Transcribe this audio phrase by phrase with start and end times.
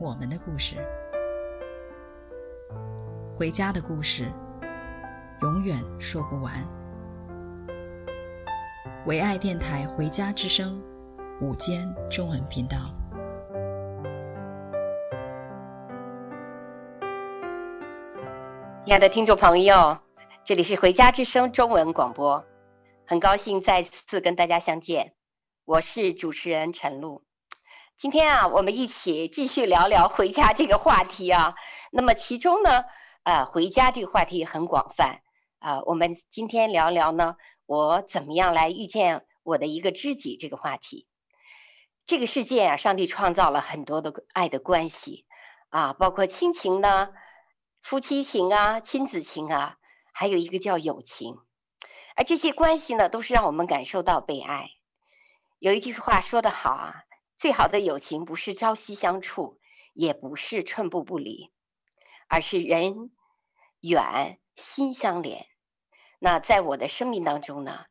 [0.00, 0.76] 我们的故事，
[3.36, 4.30] 回家的故事，
[5.42, 6.54] 永远说不完。
[9.06, 10.80] 唯爱电台《回家之声》
[11.44, 12.76] 午间中文频道。
[18.84, 19.98] 亲爱的听众朋友，
[20.44, 22.44] 这里是《回家之声》中文广播，
[23.04, 25.14] 很高兴再次跟大家相见。
[25.64, 27.24] 我是主持人陈露，
[27.98, 31.56] 今天啊，我们一起继续聊聊回家这个话题啊。
[31.90, 32.84] 那么其中呢，
[33.24, 35.20] 呃，回家这个话题很广泛
[35.58, 37.34] 啊，我们今天聊聊呢，
[37.66, 41.08] 我怎么样来遇见我的一个知己这个话题。
[42.06, 45.26] 这个世界啊，上帝创造了很多的爱的关系
[45.70, 47.08] 啊，包括亲情呢、
[47.82, 49.74] 夫妻情啊、亲子情啊，
[50.12, 51.34] 还有一个叫友情。
[52.14, 54.70] 而这些关系呢，都是让我们感受到被爱。
[55.58, 57.02] 有一句话说得好啊，
[57.38, 59.60] 最好的友情不是朝夕相处，
[59.94, 61.52] 也不是寸步不离，
[62.26, 63.12] 而是人
[63.80, 65.46] 远心相连。
[66.18, 67.84] 那在我的生命当中呢，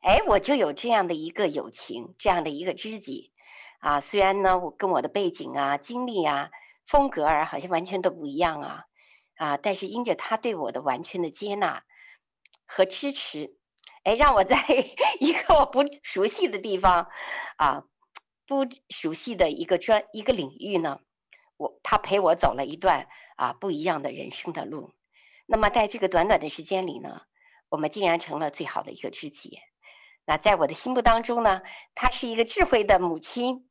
[0.00, 3.30] 哎，我就有这样的一个友情，这样的一个知己
[3.78, 4.00] 啊。
[4.00, 6.48] 虽然呢，我跟我的背景啊、经历啊、
[6.86, 8.84] 风格啊，好像完全都不一样啊，
[9.36, 11.84] 啊，但是因着他对我的完全的接纳
[12.64, 13.54] 和支持。
[14.02, 14.56] 哎，让我在
[15.20, 17.10] 一个我不熟悉的地方，
[17.58, 17.84] 啊，
[18.46, 21.00] 不熟悉的一个专一个领域呢，
[21.56, 24.94] 我他陪我走了一段啊不一样的人生的路。
[25.46, 27.22] 那么在这个短短的时间里呢，
[27.68, 29.58] 我们竟然成了最好的一个知己。
[30.24, 31.62] 那在我的心目当中呢，
[31.94, 33.68] 她是一个智慧的母亲，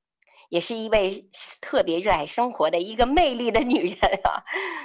[0.50, 1.30] 也是一位
[1.62, 4.44] 特别热爱生活的一个魅力的女人啊。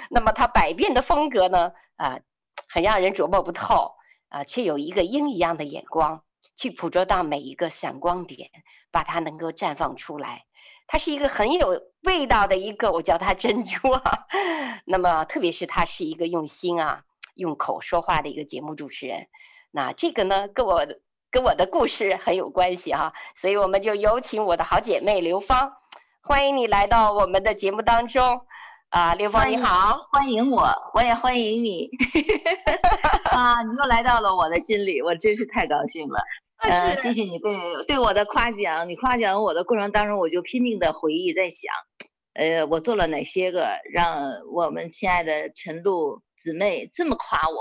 [0.09, 2.19] 那么她百变的风格呢，啊，
[2.67, 3.95] 很让人琢磨不透。
[4.31, 6.23] 啊，却有一个鹰一样的眼光，
[6.59, 8.49] 去捕捉到每一个闪光点，
[8.91, 10.43] 把它能够绽放出来。
[10.87, 14.01] 它是一个很有味道的一个，我叫它珍珠啊。
[14.85, 17.03] 那么，特别是他是一个用心啊、
[17.35, 19.27] 用口说话的一个节目主持人。
[19.71, 20.85] 那这个呢，跟我
[21.31, 23.13] 跟我的故事很有关系哈、啊。
[23.37, 25.71] 所以，我们就有请我的好姐妹刘芳，
[26.21, 28.41] 欢迎你来到我们的节目当中。
[28.89, 31.87] 啊，刘芳你好，欢迎我，我也欢迎你。
[33.31, 36.19] 啊，你又来到了我的心里，我真是太高兴了。
[36.61, 38.87] 嗯、呃，谢谢你对对我的夸奖。
[38.89, 41.73] 你夸奖我的过程当中，我就拼命的回忆，在想，
[42.33, 47.57] 呃，我做了哪些个让我们亲爱的陈露姊妹这么夸我？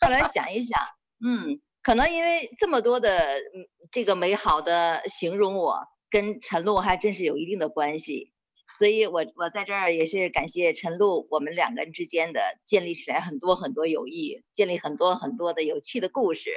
[0.00, 0.80] 后来想一想，
[1.24, 3.40] 嗯，可能因为这么多的
[3.92, 8.32] 这个美好的形容我，我跟陈露还真是有一定的关系。
[8.78, 16.50] 所以我，我我在这儿也是感谢陈露，我们两个人之间的建立起来很多很多友谊，建立很多很多的有趣的故事。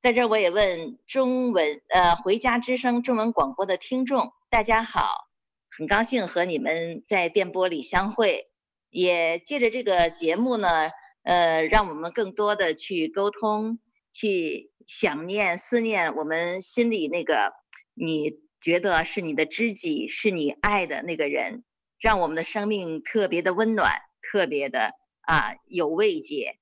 [0.00, 5.28] 在这，我也问中文呃回家之声中文广播的听众，大家好，
[5.70, 8.48] 很高兴和你们在电波里相会，
[8.90, 10.90] 也借着这个节目呢，
[11.22, 13.80] 呃，让我们更多的去沟通，
[14.12, 17.52] 去想念、思念我们心里那个
[17.94, 18.40] 你。
[18.60, 21.62] 觉得是你的知己，是你爱的那个人，
[22.00, 26.58] 让我们的生命特别的温暖，特别的啊有慰藉，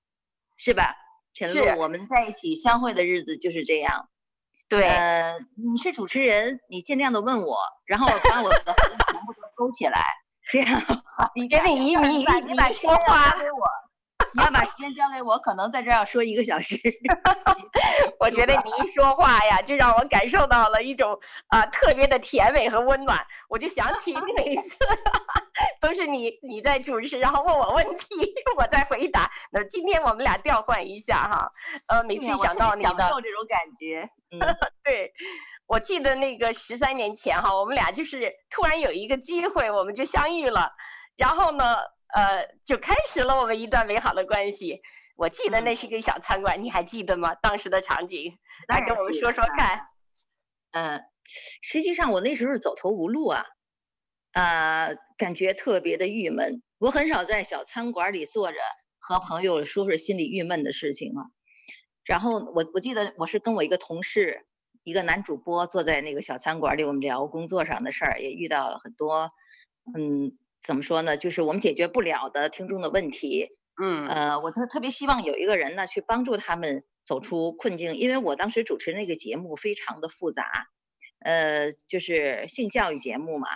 [0.59, 0.95] 是吧？
[1.37, 4.09] 陈露，我们在一起相会的日子就是这样。
[4.71, 10.03] 对，呃，你是主持人，你尽量的问我，然后把我的全部都勾起来，
[10.51, 10.83] 这样。
[11.37, 13.61] 你给你一米，你把说话给我。
[14.33, 16.79] 你要把时间交给我，可能在这儿要说一个小时。
[18.21, 21.19] 我觉得你一说话呀，就让我感受到了一种
[21.49, 23.25] 啊、呃、特别的甜美和温暖。
[23.49, 24.77] 我就想起每一次
[25.81, 28.07] 都是你你在主持，然后问我问题，
[28.57, 29.31] 我在回答。
[29.51, 31.51] 那今天我们俩调换一下哈，
[31.87, 34.09] 呃，每次想到你的，享受这种感觉。
[34.31, 34.39] 嗯，
[34.85, 35.13] 对，
[35.67, 40.73] 我记得那个十三年前哈，我们俩就是突然有一个机会，我们就相遇了，
[41.17, 41.77] 然后呢。
[42.15, 44.81] 呃，就开始了我们一段美好的关系。
[45.17, 47.35] 我记得那是一个小餐馆，嗯、你还记得吗？
[47.43, 48.33] 当时的场景，
[48.69, 49.81] 来跟我们说说看。
[50.71, 51.01] 嗯、呃，
[51.63, 53.45] 实际上我那时候是走投无路啊，
[54.37, 56.63] 啊、呃，感觉特别的郁闷。
[56.79, 58.59] 我很少在小餐馆里坐着
[58.99, 61.25] 和朋友说说心里郁闷的事情啊。
[62.05, 64.45] 然后我我记得我是跟我一个同事，
[64.85, 69.31] 一个男主播坐在那个小餐馆里，我们聊工作上的事儿，也遇到了很多，
[69.97, 70.37] 嗯。
[70.59, 71.17] 怎么说呢？
[71.17, 73.51] 就是我们解决不了的听众的问题。
[73.81, 77.95] 嗯，呃，我特特别希望有一个人呢，去帮助他们走出困境。
[77.95, 80.43] 因为我当时主持那个节目非常的复杂，
[81.21, 83.47] 呃，就是性教育节目嘛，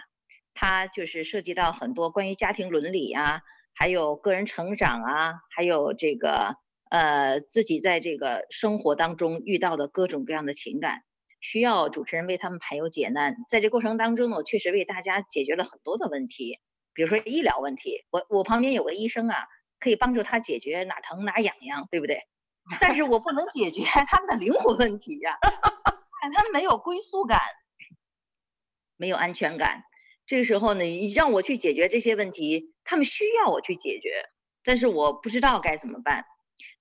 [0.61, 3.41] 它就是涉及到很多关于家庭伦理啊，
[3.73, 6.57] 还有个人成长啊，还有这个
[6.91, 11.03] 呃自己在这个生活当中遇到的各种各样的情感，
[11.41, 13.37] 需要主持人为他们排忧解难。
[13.49, 16.59] 在这过程当中呢，我确实为大家解决了很多的问题，
[16.93, 19.47] 比如说医疗问题，我我旁边有个医生啊。
[19.83, 22.21] 可以帮助他解决哪疼哪痒痒，对不对？
[22.83, 25.49] 但是我不能解决他们的灵魂问题呀、啊，
[26.35, 27.41] 他们没有归宿感，
[28.99, 29.83] 没有安全感。
[30.31, 34.31] 这个时候呢，你让我去解决这些问题，他们需要我去解决，
[34.63, 36.25] 但是我不知道该怎么办。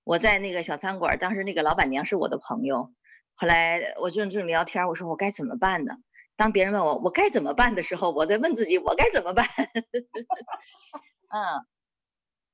[0.03, 2.91] 我在那个小餐馆，当时那个老板娘是我的朋友，
[3.33, 5.95] 后来我就正聊天，我说我该怎么办呢？
[6.35, 9.47] 当别人问我我该怎么办的时候，我在问自己我该怎么办？
[11.33, 11.65] 嗯。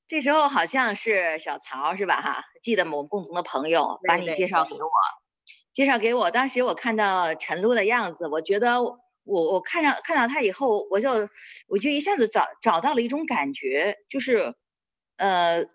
[0.07, 2.21] 这时候好像是小曹是吧？
[2.21, 6.31] 哈，记得我们共同的朋友把你介绍给我，对对对，介绍给我。
[6.31, 8.79] 当时我看到陈露的样子，我觉得
[9.25, 11.29] 我我看上看到他以后，我就
[11.67, 14.55] 我就一下子找找到了一种感觉，就是
[15.17, 15.65] 呃，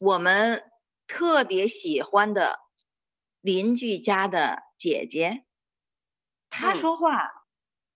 [0.00, 0.62] 我们
[1.06, 2.58] 特别喜欢的
[3.40, 5.44] 邻居家的姐姐，
[6.50, 7.30] 她说话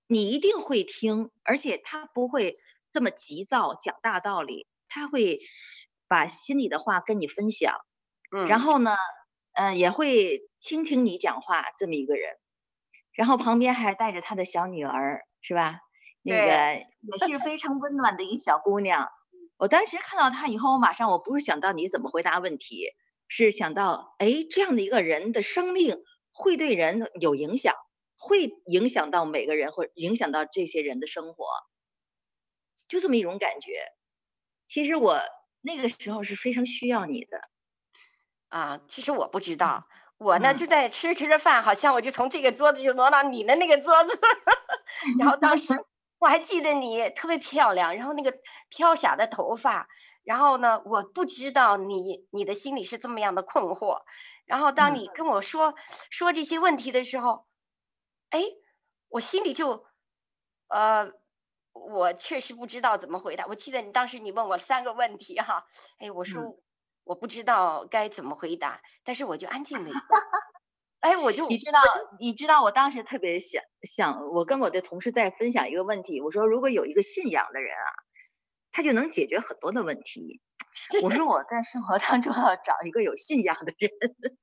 [0.06, 2.59] 你一定会听，而且她不会
[2.91, 4.67] 这么急躁讲大道理。
[4.88, 5.41] 她会
[6.09, 7.75] 把心里的话跟你分享，
[8.31, 8.94] 嗯，然后呢，
[9.55, 12.37] 嗯、呃，也会倾听你讲话这么一个人，
[13.16, 15.80] 然后旁边还带着他的小女儿，是吧？
[16.22, 16.42] 那个
[17.28, 19.08] 也是非常温暖的一个小姑娘。
[19.56, 22.88] 我当时看到她以后，我马上我不是想到你怎么回答问题，
[23.28, 26.02] 是想到，哎，这样的一个人的生命
[26.32, 27.74] 会对人有影响，
[28.18, 31.46] 会影响到每个人，或影响到这些人的生活，
[32.88, 33.72] 就这么一种感觉。
[34.66, 35.20] 其实我
[35.62, 37.40] 那个时候是非常需要你的，
[38.48, 39.86] 啊，其实我不知道，
[40.18, 44.18] 我呢就在吃吃着饭，好像我就从这个桌子就挪到你的那个桌子，
[45.18, 45.72] 然后当时
[46.18, 48.34] 我还记得你特别漂亮，然后那个
[48.68, 49.88] 飘洒的头发，
[50.24, 54.02] 然后呢，我不知道你你的心里是这么样的困惑，
[54.44, 55.74] 然后当你跟我说
[56.10, 57.46] 说这些问题的时候，
[58.30, 58.42] 哎，
[59.08, 59.84] 我心里就，
[60.68, 61.12] 呃。
[61.78, 63.44] 我确实不知道怎么回答。
[63.46, 65.66] 我记得你当时你问我三个问题哈，
[66.00, 66.56] 哎，我说
[67.06, 70.00] 我不知道该怎么回答，但是我就安静了一下。
[71.00, 71.81] 哎，我就你知道，
[72.19, 77.87] 你知道我当时特别想想，我跟我的同事在分享一个问题，我说如果有一个信仰的人啊，
[78.73, 80.43] 他就能解决很多的问题。
[81.03, 83.91] 我说我在生活当中要找一个有信仰的人，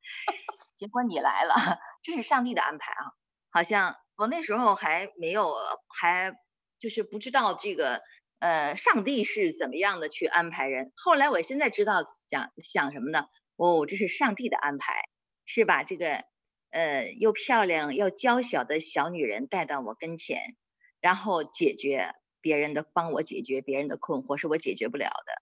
[0.78, 1.54] 结果你来了，
[2.02, 3.12] 这是上帝的安排啊。
[3.52, 5.54] 好像我那时候还没有
[6.00, 6.34] 还。
[6.80, 8.02] 就是不知道这个，
[8.44, 10.92] 呃，上帝是怎么样的去安排人。
[10.98, 13.28] 后来我现在知道想想什么呢？
[13.56, 15.04] 哦，这是上帝的安排，
[15.46, 16.26] 是把这个，
[16.70, 20.58] 呃，又漂亮又娇小的小女人带到我跟前，
[21.00, 25.34] 然后解决别人的，帮我解决别人的困惑，是我解决不了的。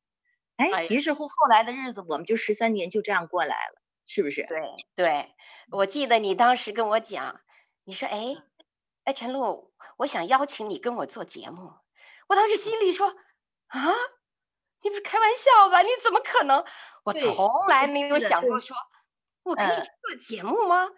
[0.58, 4.46] 哎，于是乎后来的日子，我们就十三年就这样过来了，是不是？
[4.48, 4.62] 对
[4.96, 5.32] 对，
[5.72, 7.42] 我记得你当时跟我讲，
[7.84, 8.36] 你说，哎，
[9.06, 9.72] 哎，陈露。
[9.98, 11.74] 我想邀请你跟我做节目，
[12.32, 13.10] 我当时心里说
[13.68, 13.94] 啊，
[14.84, 15.82] 你不是开玩笑吧？
[15.82, 16.64] 你怎么可能？
[17.04, 18.74] 我从来没有想过说，
[19.44, 20.86] 我可以做节目吗？
[20.86, 20.94] 嗯、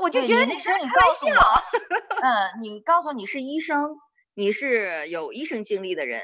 [0.00, 1.26] 我就觉得你是开玩笑。
[2.22, 3.96] 嗯，你告诉你是医生，
[4.34, 6.22] 你是有医生经历的人，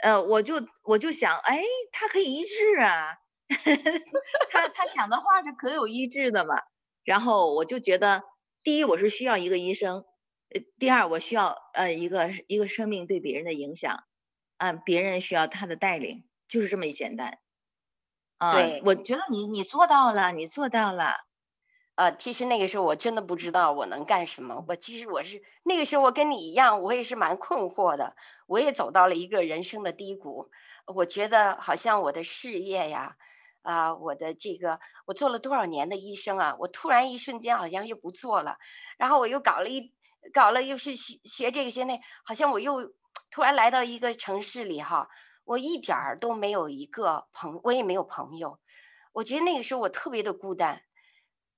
[0.00, 3.16] 呃，我就我就想，哎，他可以医治啊，
[4.52, 6.60] 他他讲的话是可有医治的嘛。
[7.04, 8.22] 然后我就觉得，
[8.62, 10.04] 第一，我是需要一个医生。
[10.50, 14.04] 呃，第二，我需要呃一个一个生命对别人的影响，
[14.56, 17.38] 啊，别人需要他的带领，就是这么一简单。
[18.38, 21.26] 啊，对，我觉得你你做到了，你做到了。
[21.96, 24.64] 呃，其实那个时候我真的不知道我能干什么。
[24.68, 28.16] 我其实我是那个时候我跟你一样，我也是蛮困惑的。
[28.46, 30.50] 我也走到了一个人生的低谷，
[30.86, 33.16] 我觉得好像我的事业呀，
[33.62, 38.56] 啊，我的这个我做了多少年的医生啊，我突然一瞬间好像又不做了，
[38.96, 39.92] 然后我又搞了一。
[40.32, 42.92] 搞了又是学学这个学那，好像我又
[43.30, 45.08] 突然来到一个城市里哈，
[45.44, 48.58] 我一点儿都没有一个朋，我也没有朋友，
[49.12, 50.82] 我觉得那个时候我特别的孤单，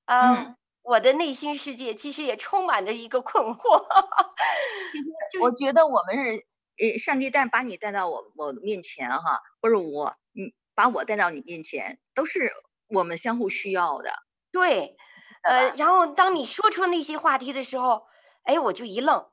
[0.06, 3.86] 嗯，嗯，我的内心世界其实也充满着一个困惑。
[5.42, 6.46] 我觉得我们是，
[6.78, 12.52] 呃，上帝带把你带到我我面前哈，或者我嗯把我带到你面前，都是
[12.88, 14.10] 我们相互需要的。
[14.52, 14.96] 对，
[15.42, 18.08] 呃，然后当你说出那些话题的时候。
[18.50, 19.30] 哎，我就一愣，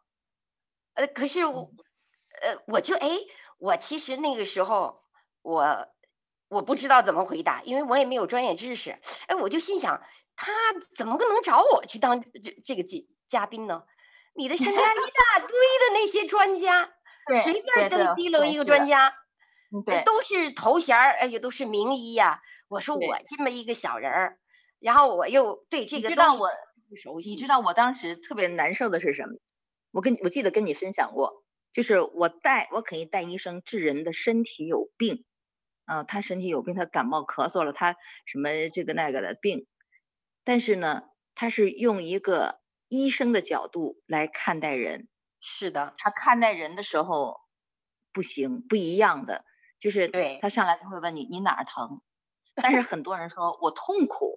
[0.93, 1.71] 呃，可是我，
[2.41, 3.09] 呃，我就哎，
[3.57, 5.01] 我其实那个时候
[5.41, 5.87] 我
[6.49, 8.99] 我不知道怎么回答，因为我也没有专业知识。
[9.27, 10.03] 哎，我就心想，
[10.35, 10.51] 他
[10.95, 12.29] 怎么可能找我去当这
[12.63, 13.83] 这个嘉嘉宾呢？
[14.35, 16.93] 你的身边一大堆的那些专家，
[17.43, 19.15] 随便登记了一个专家，
[19.83, 22.43] 对，都是头衔儿，哎呀，都是名医呀。
[22.67, 24.37] 我说我这么一个小人儿，
[24.79, 26.45] 然后我又对这个知道我不
[26.95, 27.31] 熟悉。
[27.31, 29.33] 你知道我当时特别难受的是什么？
[29.91, 35.25] 我跟我记得跟你分享过，就是我带我可以带医生治人的身体有病，
[35.85, 39.65] 啊，他身体有病，他感冒咳嗽了，他什么这个那个的病，
[40.43, 41.03] 但是呢，
[41.35, 42.59] 他是用一个。
[42.89, 45.09] 医生的角度来看待人，
[45.41, 47.41] 是的，他看待人的时候
[48.13, 49.43] 不行，不一样的，
[49.77, 52.01] 就是对他上来就会问你你哪儿疼，
[52.55, 54.36] 但是很多人说我痛苦，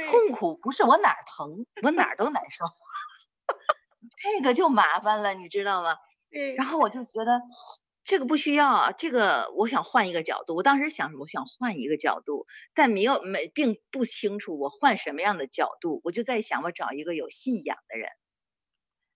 [0.00, 2.64] 痛苦不是我哪儿疼，我哪儿都难受，
[4.22, 5.96] 这个就麻烦了，你知道吗？
[6.30, 7.42] 对，然后我就觉得。
[8.04, 10.56] 这个不需要啊，这个我想换一个角度。
[10.56, 16.00] 我当时想，我想换一个角度，但没有没并不清楚我换什么样的角度。
[16.02, 18.10] 我就在想，我找一个有信仰的人，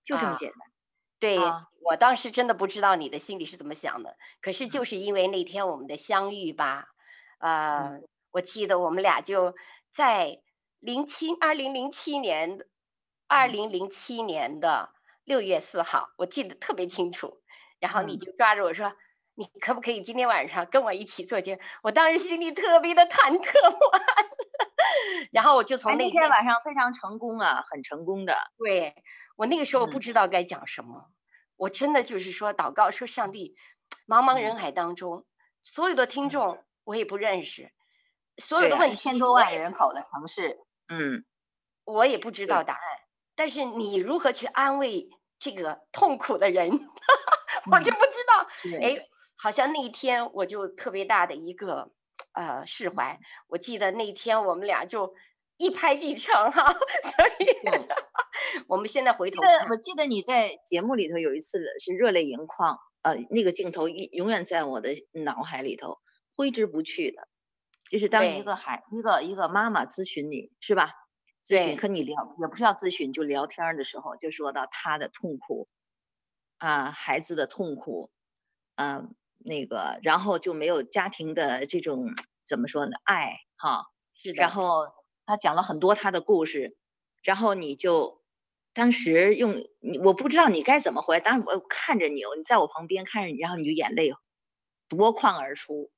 [0.05, 0.59] 就这么简单。
[0.61, 0.71] 啊、
[1.19, 6.87] 对、啊、我当时真的不知道你的心里是怎么想的，可是就是因为那天我们的相遇吧，
[7.41, 9.57] 呃，嗯、我记得我们俩就
[9.93, 10.39] 在
[10.81, 12.59] 零七二零零七年
[13.27, 14.91] 二零零七年的
[15.25, 17.41] 六月四号，我记得特别清楚。
[17.79, 18.97] 然后你就抓着我说：“嗯、
[19.35, 24.03] 你可不可以今天晚上跟我一起做节目？”我当时心里特别的忐忑不安。
[25.33, 28.37] 然后我就从那天，晚上非常成功啊，很成功的。
[28.57, 28.95] 对，
[29.37, 31.13] 我那个时候不知道该讲什么，嗯、
[31.57, 33.57] 我真的就是说祷告说：“上帝，
[34.07, 35.25] 茫茫人海当中，嗯、
[35.65, 37.73] 所有的听众我也不认识，
[38.39, 41.25] 所有的问题，一千多万人口的城市，嗯，
[41.85, 42.83] 我也不知道答案。
[43.35, 46.71] 但是你如何去安慰这个痛苦的人？”
[47.71, 51.91] 我就不知道，嗯、哎，好像那一天我就特别大的一个
[52.33, 53.19] 呃释怀。
[53.49, 55.15] 我记得那天我们俩就
[55.57, 57.89] 一拍即成哈， 所以、嗯、
[58.69, 65.99] 我们现在回头，我记得你在节目里头有一次是热泪盈眶，呃，那个镜头永永远在我的脑海里头
[66.37, 67.27] 挥之不去的，
[67.91, 70.93] 就是当一个孩一个一个妈妈咨询你是吧？
[71.45, 75.67] 咨询和你聊也不是要咨询，就聊天的时候就说到她的痛苦。
[76.59, 78.11] 啊，孩子的痛苦，
[78.77, 82.07] 嗯、啊，那个，然后就没有家庭的这种
[82.47, 82.93] 怎么说呢？
[83.05, 84.41] 爱，哈，是的。
[84.41, 84.87] 然后
[85.27, 86.79] 他讲了很多他的故事，
[87.23, 88.23] 然后你就
[88.73, 91.21] 当时用你，我不知道你该怎么回。
[91.21, 94.11] 当时我看着你，你在我旁边看着你，然后你就眼泪
[94.89, 95.91] 夺眶而出，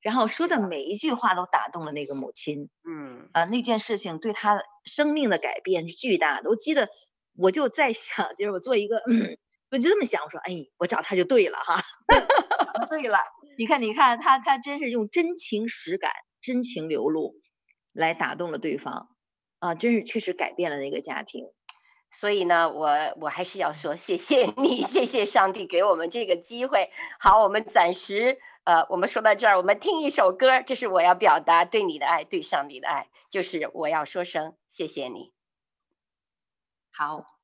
[0.00, 2.68] 然后说的每一句话都打动了那个母亲。
[2.88, 6.50] 嗯，啊，那件事情对他生命的改变是巨大的。
[6.50, 6.88] 我记得
[7.36, 8.98] 我就在想，就是我做一个。
[8.98, 9.36] 嗯
[9.70, 11.80] 我就这么想，我说，哎，我找他就对了哈。
[12.90, 13.18] 对了，
[13.56, 16.10] 你看，你看，他他真是用真情实感、
[16.42, 17.36] 真情流露
[17.92, 19.06] 来打动了对方，
[19.60, 21.44] 啊，真是确实改变了那个家庭。
[22.10, 22.88] 所以呢，我
[23.20, 26.90] 我还是要说，谢谢你，谢谢上帝给我们这个机会。
[27.20, 35.32] 好，我们暂时呃，我们说到这儿，我们听一首歌，这是我要表达对你的爱，对上帝的爱，就是我要说声谢谢你。
[36.92, 37.39] 好。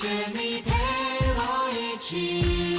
[0.00, 0.70] 谢谢你陪
[1.34, 2.78] 我一起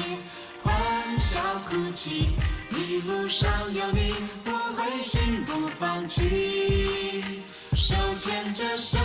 [0.64, 2.30] 欢笑哭泣，
[2.72, 4.14] 一路上有你，
[4.46, 7.44] 我会心不放弃，
[7.76, 8.98] 手牵着手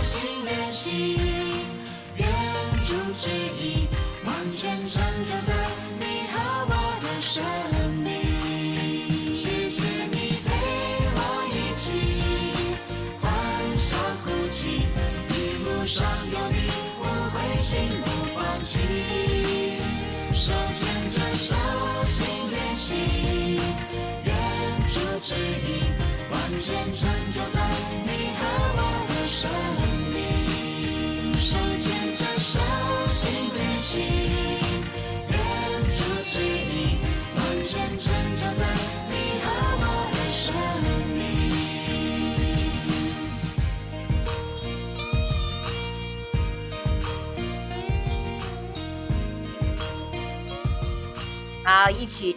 [0.00, 1.29] 心连心。
[22.90, 22.98] 心，
[24.24, 24.34] 愿
[24.88, 25.68] 主旨意
[26.28, 27.56] 完全成就在
[28.04, 28.40] 你和
[28.74, 29.38] 我的生
[30.10, 30.18] 命，
[31.36, 32.58] 手牵着手。
[33.12, 34.02] 心连心，
[35.28, 35.38] 愿
[35.94, 36.98] 主旨意
[37.36, 38.66] 完全成就在
[39.08, 39.46] 你和
[39.78, 40.42] 我的生
[41.14, 41.18] 命。
[51.62, 52.34] 好，一起，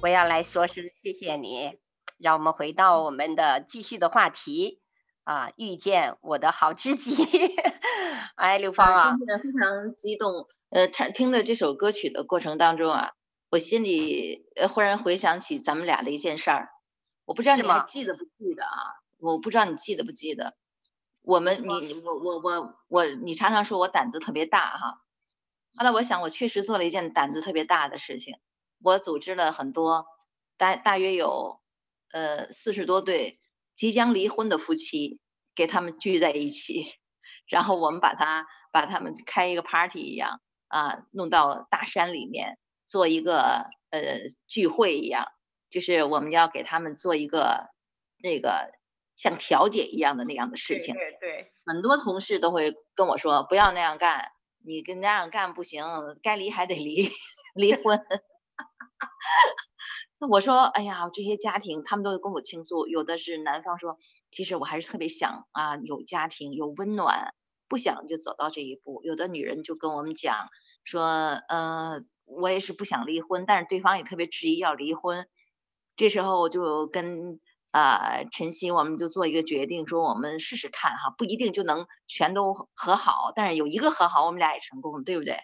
[0.00, 1.76] 我要来说声谢谢你，
[2.18, 4.80] 让我们回到我们的继续的话题
[5.24, 7.16] 啊，遇见我的好知己。
[8.36, 10.46] 哎，刘芳啊，今天非常激动。
[10.70, 13.10] 呃，听听的这首歌曲的过程当中啊，
[13.50, 16.68] 我心里呃忽然回想起咱们俩的一件事儿。
[17.24, 19.02] 我不知道你还记得不记得啊？
[19.18, 20.56] 我不知道你记得不记得。
[21.22, 25.02] 我们，你，我，我，我，我，你常常说我胆子特别大哈。
[25.76, 28.36] 后来我想，我确实做了一件胆子特别大的事情。
[28.82, 30.06] 我组织了很多，
[30.56, 31.60] 大大约有
[32.12, 33.38] 呃四十多对
[33.74, 35.20] 即将离婚的夫妻，
[35.54, 36.86] 给他们聚在一起。
[37.46, 44.00] 然后我们把他把他们开一个 party 一样啊，弄到大山里面做一个呃
[44.46, 45.26] 聚会一样，
[45.70, 47.70] 就是我们要给他们做一个
[48.22, 48.72] 那个
[49.16, 50.94] 像调解一样的那样的事情。
[50.94, 54.30] 对对对，很多同事都会跟我说，不要那样干，
[54.62, 55.82] 你跟那样干不行，
[56.22, 57.08] 该离还得离，
[57.54, 57.98] 离婚。
[60.20, 63.98] 那我说，哎呀，这些家庭他们都跟我倾诉，有的是男方说，
[64.30, 67.34] 其实我还是特别想啊有家庭有温暖。
[67.70, 70.48] 不想就走到这一步，有的女人就跟我们讲
[70.84, 75.28] 说，呃，我也是不想离婚，但是对方也特别执意要离婚。
[75.94, 77.38] 这时候我就跟
[77.70, 85.36] 啊、呃、晨曦，我们就做一个决定，说我们试试看哈，不一定就能全都和好，但是有一个和好，我们俩也成功，对不对？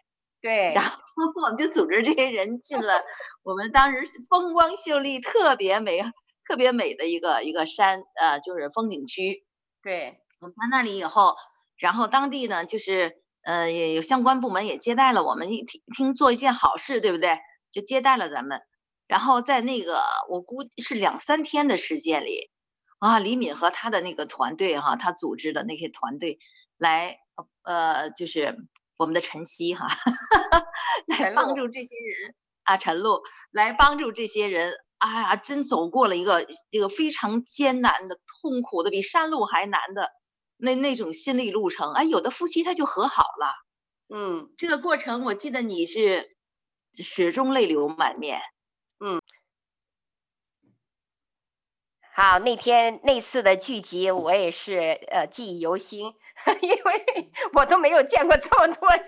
[0.45, 0.75] 对。
[0.75, 0.93] 然后
[1.43, 3.03] 我们就组织这些人进了
[3.43, 6.03] 我们当时风光秀丽、特别美、
[6.47, 9.47] 特别美的一个一个山，呃，就是风景区。
[9.83, 10.21] 对。
[10.41, 11.35] 我们到那里以后。
[11.77, 17.39] 然后当地呢，就是呃，也有相关部门也接待了我们，一听听做一件好事，对不对？
[17.73, 18.61] 就接待了咱们。
[19.09, 22.51] 然后在那个我估计是两三天的时间里，
[23.01, 26.39] 啊，李敏和他的那个团队哈，他组织的那些团队
[26.79, 27.19] 来，
[27.65, 28.57] 呃，就是
[29.05, 29.87] 我们的晨曦哈，
[31.07, 40.11] 来帮助这些人啊，晨露来帮助这些人，哎呀，真走过了一个一个非常艰难的、痛苦的，比山路还难的。
[40.57, 43.53] 那那种心理路程，哎，有的夫妻他就和好了，
[44.09, 46.35] 嗯，这个过程我记得你是
[46.95, 48.41] 始终泪流满面，
[49.01, 49.21] 嗯，
[52.17, 56.15] 好，那天那次的聚集我也是呃记忆犹新，
[56.63, 59.05] 因为我都没有见过这么多人，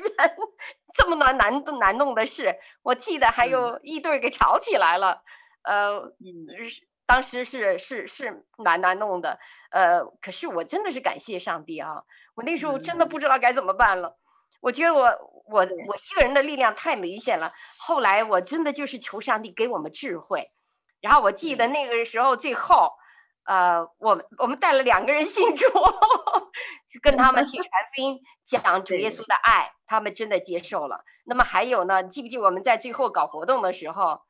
[0.93, 5.23] 这么难难难弄的事，我记得还有一对给吵起来了，
[5.63, 6.47] 嗯、呃，嗯。
[7.09, 9.39] 当时是是是蛮难弄的，
[9.71, 12.03] 呃，可是我真的是感谢上帝啊！
[12.35, 14.17] 我那时候真的不知道该怎么办了，
[14.61, 15.05] 我觉得我
[15.49, 17.53] 我我一个人的力量太明显了。
[17.79, 20.51] 后来我真的就是求上帝给我们智慧。
[21.07, 22.93] 然后我记得那个时候最后，
[23.45, 25.67] 呃，我我们带了两个人信主，
[27.01, 31.05] 跟他们去传福音，讲主耶稣的爱，他们真的接受了。
[31.25, 34.23] 那么还有呢，记不记我们在最后搞活动的时候，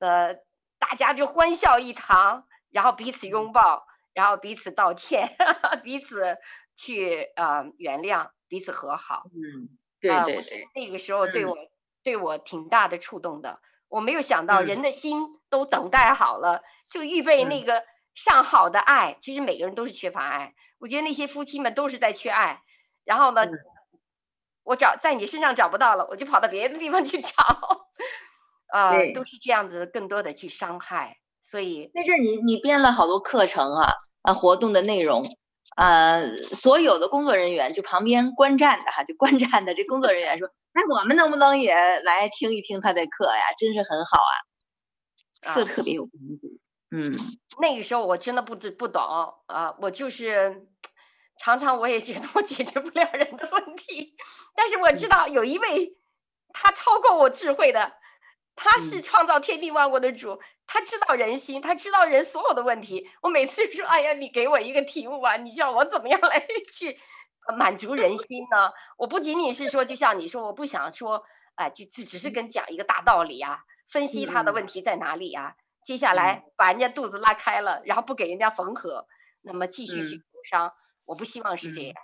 [0.00, 0.36] 呃。
[0.80, 5.36] 大家就欢笑一堂，然后彼此拥抱，然后彼此道歉，
[5.82, 6.36] 彼此
[6.76, 9.24] 去呃原谅，彼此和好。
[9.34, 11.68] 嗯，对对对，呃、那个时候对我、嗯、
[12.04, 13.58] 对我挺大的触动的。
[13.88, 17.82] 我没有想到人的心都等待好了，嗯、就预备那个
[18.14, 19.12] 上好的爱。
[19.12, 22.62] 嗯、其实每个人都是缺乏爱，我觉得那些夫妻们都是在缺爱。
[23.04, 23.52] 然后呢，嗯、
[24.64, 27.32] 我找在你身上找不到了，我就跑到别的地方去找。
[28.70, 35.24] 呃，都是这样子，更多的去伤害，所以那阵儿你你编了好多课程啊，啊活动的内容，
[35.76, 43.42] 呃，所有的工作人员就旁边观战的哈，就观战的这工作人员说，哎，我们能不能也来听一听他的课呀？
[43.58, 44.18] 真是很好
[45.46, 46.58] 啊，课特别有帮助。
[46.90, 47.16] 嗯，
[47.60, 49.02] 那个时候我真的不知不懂
[49.46, 50.66] 啊，我就是
[51.38, 54.16] 常常我也觉得我解决不了人的问题，
[54.56, 55.96] 但是我知道有一位
[56.52, 57.92] 他超过我智慧的，
[58.58, 63.08] 他是创造天地万物的主，他知道人心，他知道人所有的问题。
[63.22, 66.44] 我每次说，哎呀，你给我一个题目吧，你叫我怎么样来
[66.74, 66.98] 去
[67.56, 68.72] 满足人心呢？
[68.96, 71.22] 我不仅仅是说，就像你说，我不想说，
[71.54, 75.54] 哎，就只只是跟讲一个大道理啊，分析他的问题在哪里呀。
[75.84, 79.06] 接下来把人家肚子拉开了，然后不给人家缝合，
[79.40, 80.72] 那么继续去受伤，
[81.04, 81.94] 我不希望是这样。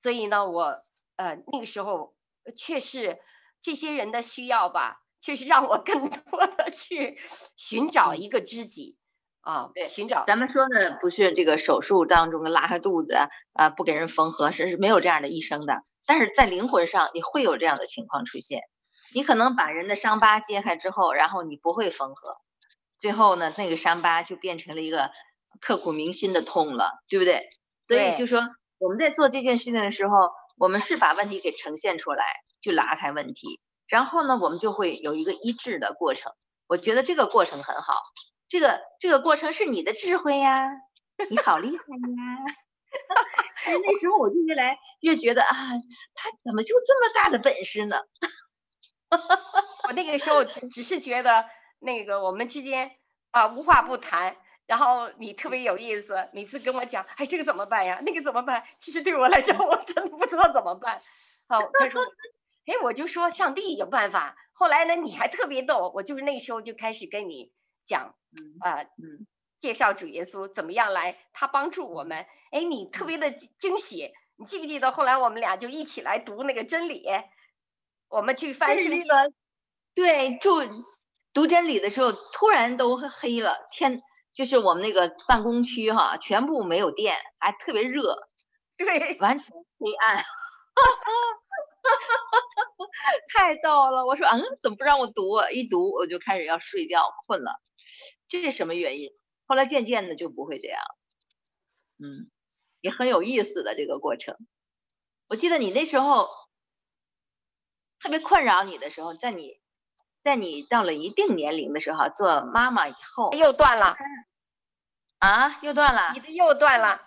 [0.00, 0.84] 所以呢，我
[1.16, 2.14] 呃那个时候
[2.56, 3.18] 却是
[3.60, 7.18] 这些人的需要吧，却是让我更 多的去
[7.56, 8.96] 寻找一个知己
[9.40, 10.22] 啊，对，寻找。
[10.24, 13.12] 咱们说的不是这个手术当中的拉开肚子
[13.52, 15.82] 啊，不给人缝合，是是没有这样的医生的。
[16.06, 18.60] 但是在灵魂上，你会有这样的情况出现，
[19.12, 22.36] 你可能把人的伤疤揭开之后，然后你不会缝合。
[22.96, 25.10] 最后呢，那个伤疤就变成了一个
[25.60, 27.50] 刻骨铭心的痛了，对不对？
[27.88, 32.24] 所以就说我们在做这件事情的时候，我们是把问题给呈现出来，
[32.62, 36.32] 去拉开问题，然后呢，我们就会有一个医治的过程。
[36.66, 38.02] 我觉得这个过程很好，
[38.48, 40.70] 这个这个过程是你的智慧呀，
[41.30, 42.44] 你好厉害呀！
[43.64, 45.48] 所以那时候我就越来越觉得啊，
[46.14, 47.96] 他怎么就这么大的本事呢？
[49.88, 51.46] 我那个时候只只是觉得。
[51.78, 52.92] 那个我们之间
[53.32, 58.00] 啊无话不谈，然后你特别有意思，每次跟我讲，哎，这个怎么办呀？
[58.04, 58.64] 那个怎么办？
[58.78, 60.98] 其实对我来讲，我真的不知道怎么办。
[61.46, 62.02] 好，他说，
[62.66, 64.36] 哎，我就说上帝有办法。
[64.52, 67.52] 后来呢，你还特别逗，我就是那时候就开始跟你
[67.84, 68.14] 讲，
[68.60, 69.26] 啊，嗯，
[69.60, 72.26] 介绍主耶稣怎么样来，他帮助我们。
[72.50, 77.04] 哎，你特别的惊喜，你记不记得后来我们俩就一起来读那个真理，
[78.08, 79.02] 我们去翻圣经，
[79.94, 80.62] 对，就。
[81.36, 84.00] 读真理的时候，突然都黑了，天
[84.32, 88.16] 就是我们那个办公区哈，全部没有电，还特别热，
[88.78, 90.16] 对，完全黑暗，
[93.34, 94.06] 太逗了。
[94.06, 95.40] 我说，嗯，怎么不让我读？
[95.52, 97.60] 一读我就开始要睡觉，困了，
[98.28, 99.10] 这是什么原因？
[99.46, 100.82] 后来渐渐的就不会这样，
[101.98, 102.30] 嗯，
[102.80, 104.36] 也很有意思的这个过程。
[105.28, 106.28] 我记得你那时候
[108.00, 109.60] 特别困扰你的时候，在你。
[110.22, 113.96] 在你到了一定年龄的时候，做妈妈以后又断了，
[115.20, 117.06] 啊，又断了，你的又断了，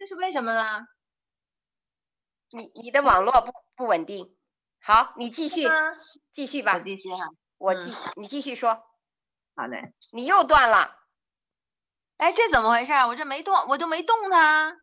[0.00, 0.88] 这是为什么呢？
[2.50, 4.33] 你你的网络不不稳定。
[4.86, 5.66] 好，你继续
[6.30, 6.74] 继续吧。
[6.74, 8.82] 我继续哈，我继续，你继续说。
[9.56, 9.94] 好嘞。
[10.12, 10.94] 你又断了。
[12.18, 12.92] 哎，这怎么回事？
[12.92, 14.76] 我这没动，我就没动它，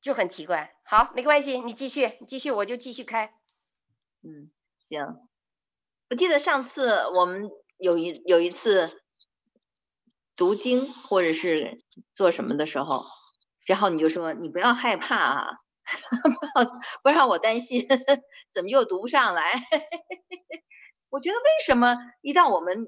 [0.00, 0.74] 就很奇怪。
[0.84, 3.34] 好，没关系，你继续，你继续，我就继续开。
[4.22, 5.04] 嗯，行。
[6.08, 9.02] 我记得上次我们有一有一次
[10.34, 13.04] 读经或者是做什么的时候，
[13.66, 15.58] 然后你就说你不要害怕啊，
[16.22, 17.86] 不 要不让我担心，
[18.52, 19.52] 怎么又读不上来？
[21.08, 22.86] 我觉得为什么一到我们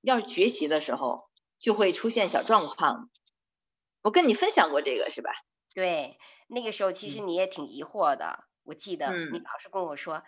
[0.00, 3.10] 要学习的时候就会出现小状况？
[4.02, 5.30] 我跟你分享过这个是吧？
[5.74, 10.22] 对，那个时候其实你也挺疑惑的，嗯、我记得你老是跟我说。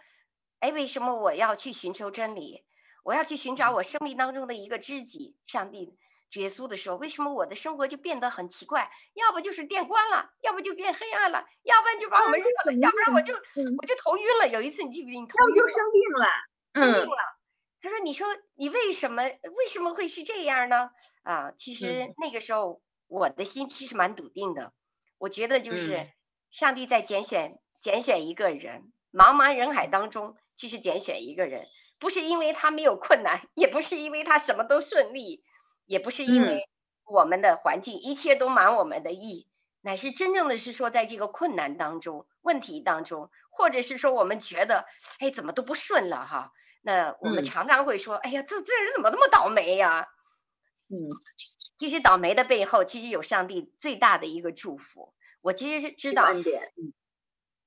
[0.61, 2.65] 哎，为什么我要去寻求真理？
[3.03, 5.99] 我要去寻找我生命当中的一个知己，上帝、
[6.35, 8.91] 主耶稣的时候，为什么我的生活就变得很奇怪？
[9.13, 14.49] 要不就是电关了，要不就变黑暗了，要不然就把我们热了，要不然我就我就头晕了。
[14.49, 15.21] 有一次你记不记得？
[15.21, 16.27] 你头晕了，就生病了，
[16.75, 17.17] 生病了。
[17.81, 20.91] 他说：“你说你为什么为什么会是这样呢？”
[21.23, 24.73] 啊，其实那个时候我的心其实蛮笃定的，
[25.19, 26.11] 我觉得就是
[26.51, 30.37] 上帝在拣选拣选一个人，茫茫人海当中。
[30.57, 31.67] 其实拣选一个人，
[31.99, 35.43] 不是因为他没有困难，也不是因为他什么都顺利，
[35.87, 36.69] 也不是因为
[37.07, 39.49] 我们的环境、嗯、一切都满我们的意，
[39.81, 44.87] 乃是真正的是说，在这个困难当中、问题当中，或者是说我们觉得，
[45.19, 46.53] 哎，怎么都不顺了哈？
[46.83, 50.09] 那我们常常会说，嗯、哎呀，这这人怎么那么倒霉呀？
[50.89, 50.97] 嗯，
[51.77, 55.15] 其实倒霉的背后，其实有上帝最大的一个祝福。
[55.41, 56.73] 我其实是知道，恩典，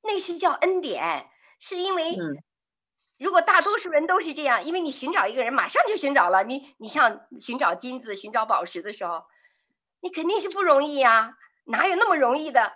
[0.04, 2.18] 那是叫恩典，是因为。
[3.20, 6.44] 嗯如果大多数人都是这样，因为你寻找一个人，马上就寻找了。
[6.44, 9.26] 你你像寻找金子、寻找宝石的时候，
[10.02, 11.34] 你肯定是不容易啊，
[11.66, 12.74] 哪有那么容易的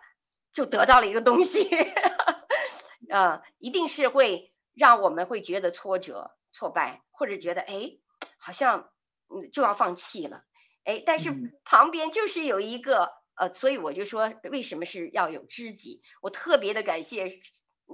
[0.51, 1.69] 就得到了一个东西？
[3.09, 7.97] 呃，一定是会让我们会觉得挫折、挫败，或者觉得哎，
[8.39, 8.89] 好像
[9.51, 10.43] 就要放弃了。
[10.85, 11.31] 哎，但是
[11.63, 16.01] 旁边就是有一个呃，所以我就说，为什么是要有知己？
[16.21, 17.39] 我特别的感谢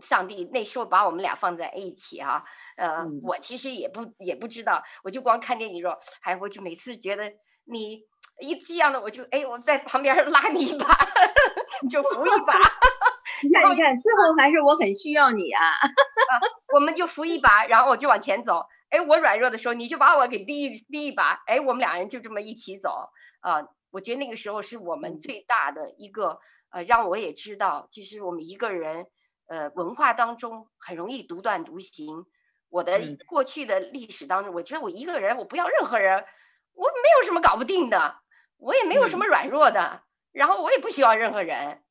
[0.01, 2.43] 上帝，那时候把我们俩放在一起啊。
[2.75, 7.31] 呃，嗯、我其实也不也不知道，我就光看见你说，哎，我就每次觉得
[7.65, 8.03] 你
[8.39, 10.86] 一这样的，我就哎，我在旁边拉你一把，
[11.89, 12.53] 就扶一把。
[13.43, 15.62] 你看，你看，最后还是我很需要你啊。
[15.77, 16.33] 啊，
[16.73, 18.65] 我们就扶一把，然后我就往前走。
[18.89, 21.43] 哎，我软弱的时候，你就把我给提一提一把。
[21.45, 23.10] 哎，我们俩人就这么一起走。
[23.41, 26.39] 啊，我觉得那个时候是我们最大的一个，
[26.71, 29.07] 呃，让我也知道，其实我们一个人，
[29.47, 32.25] 呃，文化当中很容易独断独行。
[32.69, 36.25] 我的过去的历史当中，我觉得我一个人，我不要任何人，
[36.73, 38.19] 我没有什么搞不定的，
[38.57, 41.83] 我也没有什么软弱的，然后我也不需要任何人。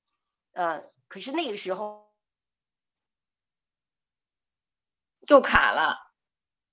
[0.53, 2.15] 呃，可是那个时候
[5.29, 6.13] 又卡了。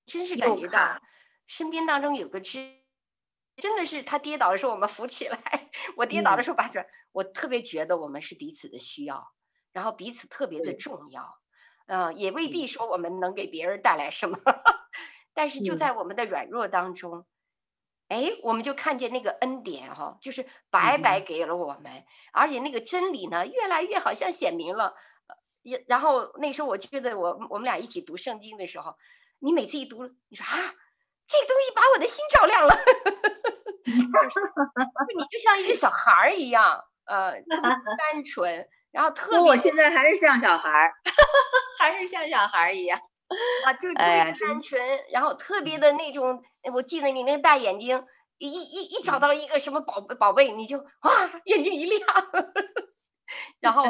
[0.05, 1.01] 真是感觉到
[1.47, 2.83] 身边当中有个知，
[3.55, 9.31] 真的是他跌倒的时候我们扶起来， 我跌倒的时候把着，我特别觉得我们是彼此的需要，
[9.73, 11.35] 然后彼此特别的重要，
[11.87, 14.39] 呃，也未必说我们能给别人带来什么，
[15.33, 17.25] 但是就在我们的软弱当中，
[18.07, 24.95] 哎，我们就看见那个恩典哈，就是白白给了我们，而且那个真理呢，越来越好像显明了，
[25.61, 28.95] 也然后那时候我觉得我我们俩一起读圣经的时候。
[29.45, 30.55] 你每次一读，你说啊，
[31.27, 32.73] 这个东西把我的心照亮了，
[35.17, 39.39] 你就像一个小孩儿一样，呃，单纯，然后特别。
[39.39, 40.93] 我现在还是像小孩儿，
[41.79, 42.97] 还是像小孩儿一样
[43.65, 46.41] 啊，就特别单纯，哎、然后特别的那种。
[46.73, 48.05] 我记得你那个大眼睛，
[48.37, 52.07] 一一一找到一个什么宝贝宝贝，你就哇，眼睛一亮，
[53.59, 53.83] 然后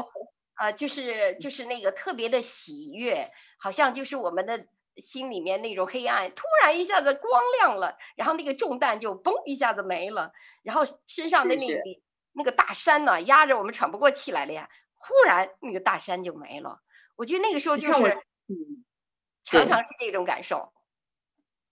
[0.56, 4.66] 啊、呃，就是就是那个特别的喜悦，好像就是我们的。
[4.98, 11.82] 心里面那种黑暗突然一下子光亮了，然后那个重担就嘣一下子没了，然后身上的那个
[12.32, 14.70] 那个大山呢压着我们喘不过气来了呀，
[15.08, 16.80] 忽然那个大山就没了。
[17.16, 17.94] 我觉得那个时候就是，
[18.48, 18.84] 嗯，
[19.46, 20.72] 常常是这种感受。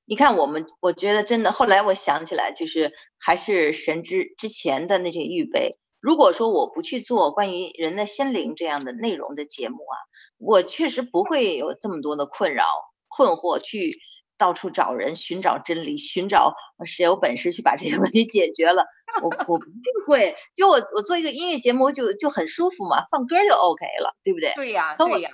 [0.06, 5.80] 你看我们，我觉得真的，后来我想起来，就是还是神之之前的那些预备。
[6.00, 9.96] 如果说我不去做关于人的心灵这样的内容的节目啊，
[10.38, 12.66] 我确实不会有这么多的困扰。
[13.08, 14.00] 困惑，去
[14.42, 18.88] 到处找人寻找真理，寻找谁有本事去把这些问题解决了。
[19.22, 19.66] 我我不
[20.08, 24.52] 会，就我我做一个音乐节目就就很舒服嘛，放歌就 OK 了，对不对？
[24.56, 25.30] 对呀，对呀。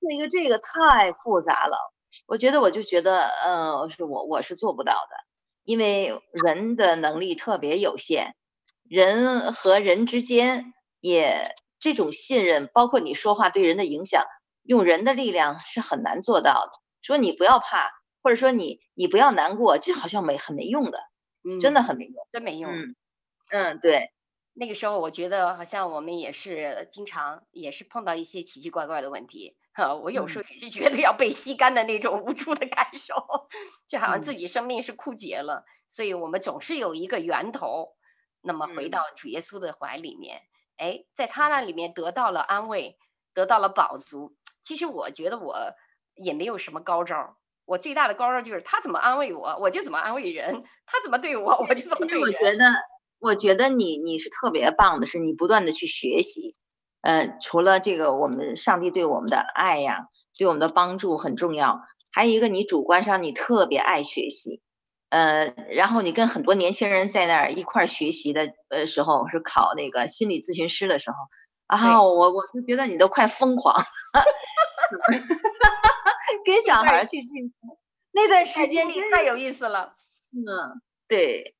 [0.00, 1.76] 做一个这个太复杂了，
[2.28, 5.16] 我觉得我就觉得，呃，是我我是做不到的，
[5.64, 8.36] 因为人的能力特别有限，
[8.88, 14.24] 人和人之间也这种信任，包括你说话对人的影响，
[14.62, 16.70] 用人的力量是很难做到的。
[17.02, 17.90] 说你不要怕，
[18.26, 20.98] 或者说你你不要难过，就好像没很没用的，
[21.44, 22.72] 嗯，真的很没用，真没用。
[22.72, 22.96] 嗯，
[23.52, 24.10] 嗯，对。
[24.52, 33.14] 那个时候我觉得好像我们也是经常也是碰到一些奇奇怪怪的问题，哈，我有时候也是觉得要被吸干的那种无助的感受，
[33.86, 37.94] 就好像自己生命是枯竭了，嗯，所以我们总是有一个源头，
[38.40, 40.42] 那么回到主耶稣的怀里面，
[40.78, 42.98] 嗯，哎，在他那里面得到了安慰，
[43.34, 44.34] 得到了饱足。
[44.64, 45.76] 其实我觉得我。
[46.18, 47.36] 也没有什么高招，
[47.66, 52.22] 我最大的高招就是他怎么安慰我，我就怎么安慰人；他怎么对我，我就怎么对人。
[52.22, 52.64] 我觉得，
[53.18, 56.54] 我觉得你你是特别棒的，是你不断的去学习。
[57.02, 60.06] 呃，除了这个，我们上帝对我们的爱呀，
[60.38, 61.80] 对我们的帮助很重要。
[62.10, 64.62] 还有一个，你主观上你特别爱学习，
[65.10, 71.16] 呃，然后你跟很多年轻人在那儿一块儿学习的呃时候，是考那个心理咨询师的时候，
[71.68, 73.84] 然后我我就觉得你都快疯狂。
[76.44, 77.78] 跟小孩去进步，
[78.12, 79.94] 那段时间真太有意思了。
[80.30, 81.54] 嗯，对，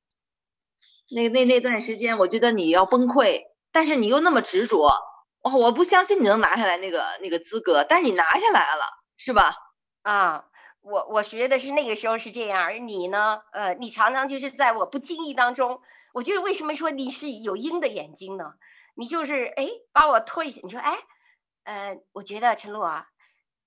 [1.14, 4.88] 那那那段时间，我觉得你要崩溃，但是你又那么执着，
[5.40, 8.82] 哦，我不相信你能拿下来那个那个资格，但是你拿下来了，
[9.16, 9.54] 是吧？
[10.02, 10.44] 啊，
[10.82, 15.80] 我我觉得是那个时候是这样，而你呢，呃，你常常就是在我不经意当中，
[16.12, 18.54] 我觉得为什么说你是有鹰的眼睛呢？
[18.94, 20.98] 你就是哎，把我拖一下，你说哎，
[21.64, 23.08] 呃，我觉得陈露啊。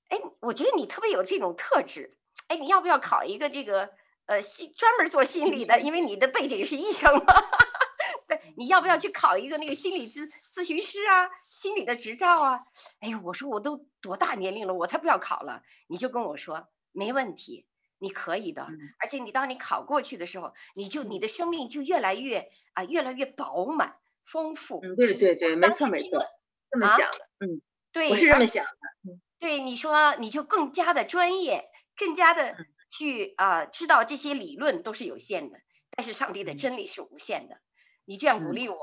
[0.10, 2.18] 哎，我觉得你特别有这种特质。
[2.48, 3.92] 哎，你要不要考一个这个
[4.26, 5.80] 呃心专门做心理的？
[5.82, 7.26] 因为你的背景是医生嘛。
[8.28, 11.30] 对，你要不要去考一个那个心理咨咨询师啊？
[11.48, 12.64] 心理的执照啊？
[13.00, 15.64] 哎呦，我说我都多大年龄了，我才不要考了。
[15.88, 17.66] 你就跟我说没问题，
[17.98, 18.68] 你可以的。
[19.00, 23.96] 而且你当你考过去的时候，你就你的生命就越来越啊越来越饱满
[24.26, 24.80] 丰富。
[24.84, 26.24] 嗯，对对对，没错没错，
[26.72, 27.30] 这么想的。
[27.40, 27.62] 嗯，
[27.92, 28.72] 对，我是这么想的。
[29.10, 29.22] 嗯。
[29.40, 32.58] 对你说，你就更加的专业，更加的
[32.90, 35.60] 去啊、呃，知道这些理论都是有限的，
[35.92, 37.58] 但是上帝的真理是无限的。
[38.04, 38.78] 你这样鼓励我，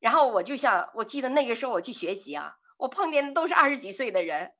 [0.00, 4.52] 然后我就想，我记得那个时候我去学习啊，我碰见的都是二十几岁的人，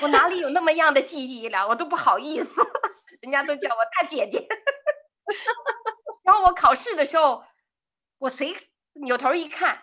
[0.00, 1.66] 我哪里有那么样的记忆了？
[1.66, 2.50] 我都不好意思，
[3.20, 4.46] 人家都叫我大姐姐。
[6.22, 7.42] 然后我考试的时候，
[8.18, 8.54] 我随
[8.92, 9.82] 扭头一看，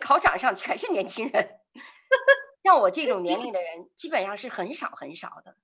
[0.00, 1.58] 考场上全是年轻人，
[2.62, 5.56] 像我这种年龄的人，基本上是很少很少的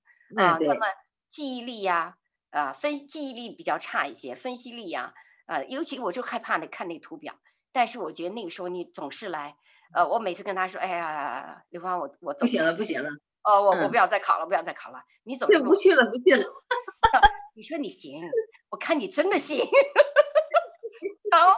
[0.43, 0.59] 啊。
[0.61, 0.87] 那么
[1.31, 2.17] 记忆力呀，
[2.51, 5.15] 啊，分记忆力比较差一些，分析力呀，
[5.47, 7.35] 啊，尤其我就害怕那看那图表。
[7.73, 9.57] 但是我觉得那个时候你总是来，
[9.95, 13.11] 呃，我每次跟他说，哎呀，刘芳，我我不行了，不行了，
[13.45, 16.07] 哦，我我不要再考了，不要再考了，你怎么不去了？
[16.11, 16.43] 不去了。
[17.55, 18.23] 你说你行，
[18.71, 19.59] 我看你真的行。
[21.31, 21.51] 然后，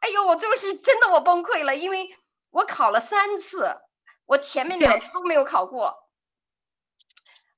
[0.00, 2.08] 哎呦，我就是真的我崩溃了，因为
[2.50, 3.76] 我考了三次，
[4.26, 6.08] 我前面两次都没有考过，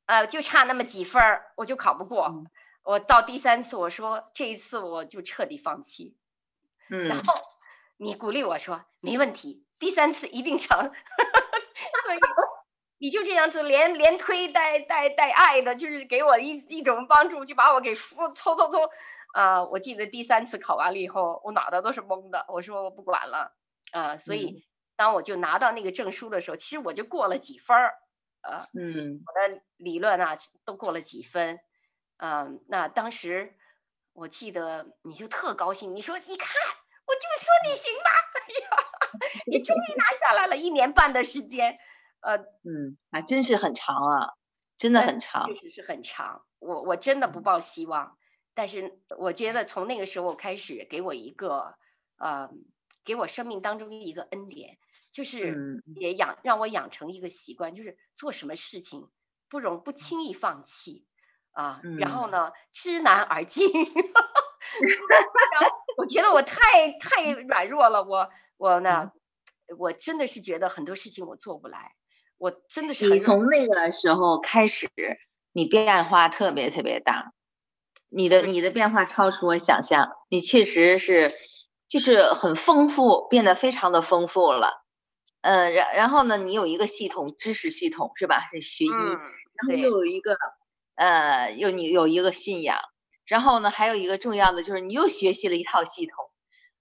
[0.07, 2.27] 呃，就差那么几分儿，我就考不过。
[2.27, 2.47] 嗯、
[2.85, 6.17] 我到第三次，我说这一次我就彻底放弃。
[6.91, 7.35] 嗯，然后。
[8.01, 12.19] 你鼓励我说没问题，第三次一定成， 所以
[12.99, 18.89] 你就这样子连连推带带带爱的，就是给我一一种帮助，就把我给搓搓搓
[19.33, 19.65] 啊！
[19.65, 23.53] 我记得第三次考完了以后，我脑袋都是懵的，我说我不管了
[23.91, 24.17] 啊！
[24.17, 24.65] 所以
[24.99, 27.95] 当我就拿到那个证书的时候，其实我就过了几分儿，
[28.43, 31.61] 呃，嗯，我的理论啊都过了几分，
[32.17, 33.57] 嗯，那当时
[34.13, 36.51] 我记得你就特高兴，你说你看。
[37.09, 38.69] 我就说你行吧，哎呀，
[39.47, 41.79] 你终于拿下来了，一年半的时间，
[42.21, 44.35] 呃，嗯，还真是很长啊，
[44.77, 46.45] 真的很长，确实是很长。
[46.59, 48.19] 我我真的不抱希望，
[48.53, 51.79] 但是我觉得从那个时候开始，给我一个，
[52.19, 52.51] 呃，
[53.07, 54.77] 给我生命当中一个恩典，
[55.13, 59.09] 就是也养让我养成一个习惯，就是做什么事情
[59.49, 61.07] 不容不轻易放弃
[61.53, 63.71] 啊，然后呢，知难而进。
[65.97, 69.13] 我觉得我太太软弱了，我我呢，
[69.77, 71.95] 我真的是觉得很多事情我做不来，
[72.37, 73.09] 我真的是。
[73.09, 74.89] 你从那个时候开始，
[75.53, 77.33] 你变化特别特别大，
[78.09, 81.35] 你的你的变化超出我想象，你确实是
[81.89, 84.85] 就是很丰富，变得非常的丰富了。
[85.41, 88.49] 嗯，然然后呢，你有一个系统知识系统是吧？
[88.51, 89.19] 是学医，嗯、
[89.55, 90.37] 然后又有一个
[90.97, 92.79] 呃，又你有一个信仰。
[93.27, 96.17] 然后呢，还有一个重要的就是你又学习了一套系统，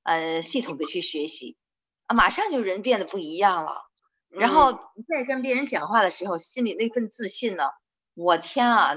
[0.04, 1.58] 呃，系统的去学习，
[2.06, 3.84] 啊，马上就人变得不一样了。
[4.30, 4.74] 然后
[5.08, 7.64] 再跟别人讲话的时候，心里那份自信呢，
[8.14, 8.96] 我天啊！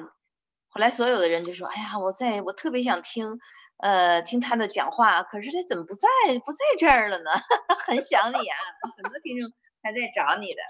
[0.69, 3.41] 后来所有的人就说：“哎呀，我在我特别想听，
[3.83, 6.09] 呃，听他的讲话，可是他怎么不在
[6.45, 7.31] 不在这儿了呢？
[7.87, 8.57] 很想你啊，
[8.97, 9.51] 很多听众
[9.83, 10.63] 还在找你的，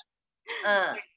[0.65, 0.99] 嗯。”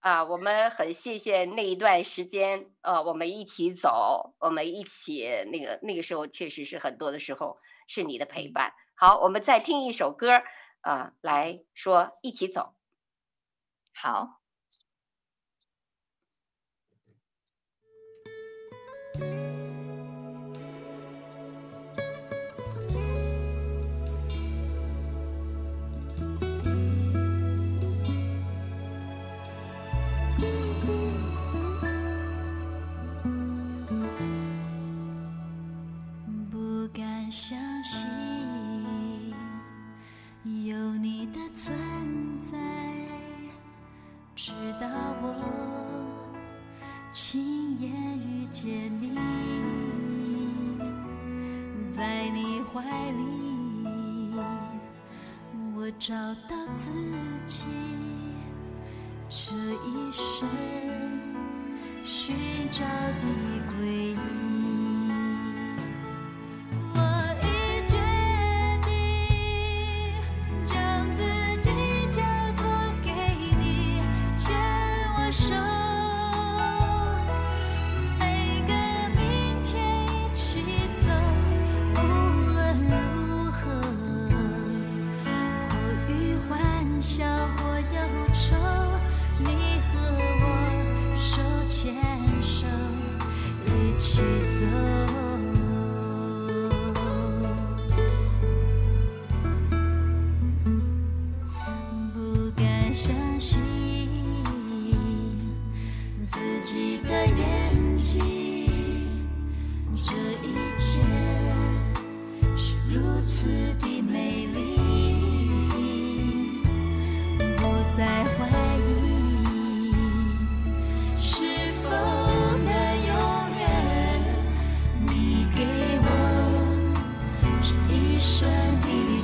[0.00, 8.72] 啊，我们很谢谢那一段时间，呃，我们一起走，我们一起那个那个时候确实是很多的时候是你的陪伴。
[8.96, 10.42] 好，我们再听一首歌，
[10.82, 12.74] 啊，来说一起走。
[13.94, 14.35] 好。
[55.98, 56.14] 找
[56.48, 56.90] 到自
[57.46, 57.64] 己，
[59.30, 60.46] 这一生
[62.04, 62.36] 寻
[62.70, 63.26] 找的
[63.78, 64.05] 归。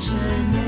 [0.02, 0.16] 是
[0.50, 0.61] 你。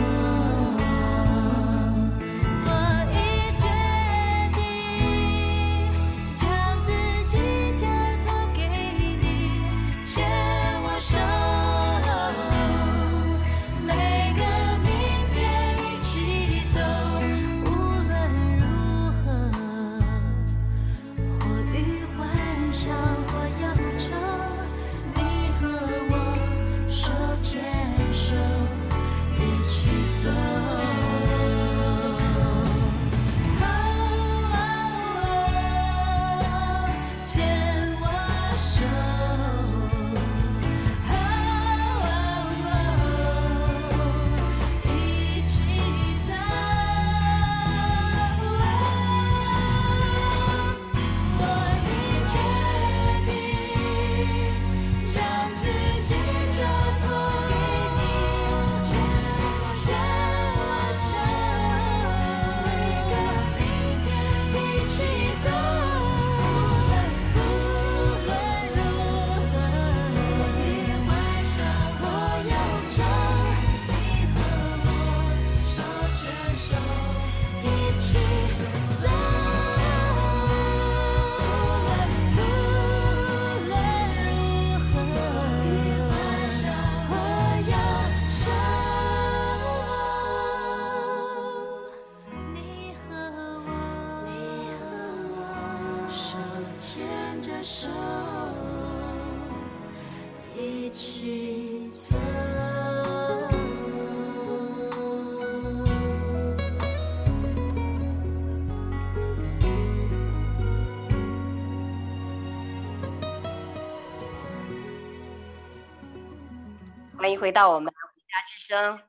[117.35, 119.01] 迎回到我们回家之声。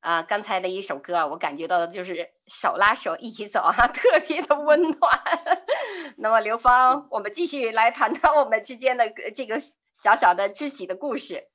[0.00, 5.20] 啊，刚才的一首歌，我感觉到的就是手拉手一起走啊， 特别的温暖。
[6.16, 9.60] 那么刘芳，我们继续来谈谈我们之间的这个
[10.02, 11.48] 小小的知己的故事。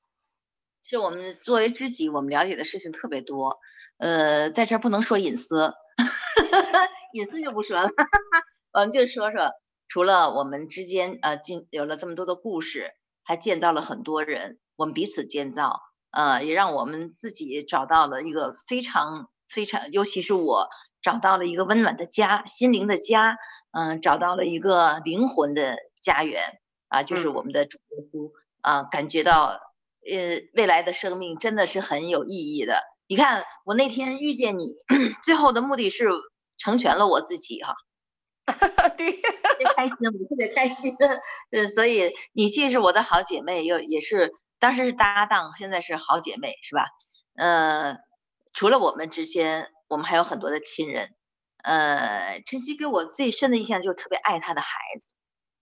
[0.83, 3.59] 是我们作为知己，我们了解的事情特别多。
[3.97, 5.73] 呃，在这儿不能说隐私，
[7.13, 7.89] 隐私就不说了。
[8.73, 9.53] 我们就说说，
[9.87, 12.93] 除了我们之间呃，进有了这么多的故事，
[13.23, 15.81] 还建造了很多人，我们彼此建造。
[16.15, 20.69] 呃，也让我们自己找到了一个非常非常，尤其是我
[21.01, 23.39] 找到了一个温暖的家，心灵的家，
[23.71, 29.59] 嗯、呃，找到了一个灵魂的家园啊，就是我们的主耶稣啊，感觉到
[30.07, 32.83] 呃未来的生命真的是很有意义的。
[33.07, 34.75] 你看，我那天遇见你，
[35.25, 36.09] 最后的目的是
[36.59, 37.73] 成全了我自己哈，
[38.97, 40.95] 对，特别开心，我特别开心，
[41.49, 44.31] 呃，所以你既是我的好姐妹，又也是。
[44.63, 46.85] 当时是搭档，现在是好姐妹，是吧？
[47.35, 47.97] 呃，
[48.53, 51.09] 除了我们之间，我们还有很多的亲人。
[51.61, 55.09] 呃，晨曦给我最深的印象就是特别爱她的孩子，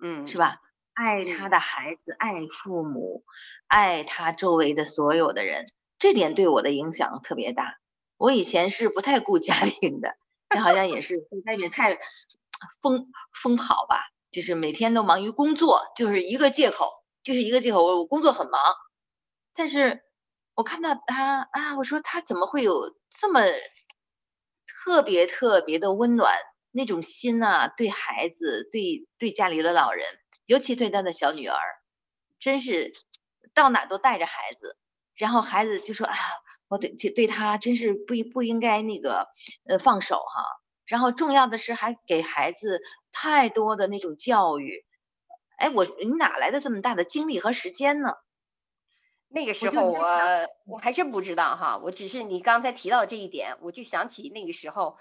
[0.04, 0.58] 嗯，是吧？
[0.94, 3.24] 爱她的孩子，爱父母，
[3.66, 7.80] 爱他周围的所有的人，这点对我的影响特别大。
[8.18, 10.14] 我以前是不太顾家 庭的，
[10.48, 11.98] 这好像也是在外面太
[12.84, 13.98] 疯疯跑吧，
[14.30, 16.92] 就是每天都忙于工作，就是一个借口，
[17.24, 18.62] 就是一个借口，我我工作很忙。
[19.54, 20.02] 但是
[20.56, 23.42] 我看到他啊，我说他怎么会有这么
[24.66, 26.34] 特别特别的温暖
[26.72, 27.68] 那种心啊？
[27.68, 30.06] 对孩子，对对家里的老人，
[30.46, 31.58] 尤其对他的小女儿，
[32.40, 32.94] 真是
[33.54, 34.78] 到哪都带着孩子。
[35.16, 36.16] 然后孩子就说啊，
[36.68, 39.28] 我对对他真是不不应该那个
[39.68, 40.44] 呃放手哈。
[40.86, 42.82] 然后重要的是还给孩子
[43.12, 44.84] 太多的那种教育。
[45.58, 48.16] 哎，我你哪来的这么大的精力和时间呢？
[49.34, 49.98] 那个时候我
[50.66, 54.98] 我，我还真不知道哈，我只是你刚才提到这一点，我就想起那个时候，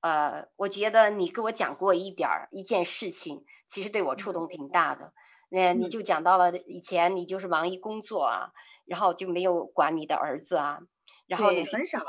[0.00, 5.12] 呃，我觉得你跟我讲过一点儿一件事情，其实对我触动挺大的。
[5.48, 8.52] 那你就讲到了以前你就是忙于工作啊，
[8.84, 10.80] 然后就没有管你的儿子啊，
[11.26, 12.00] 然后你很少。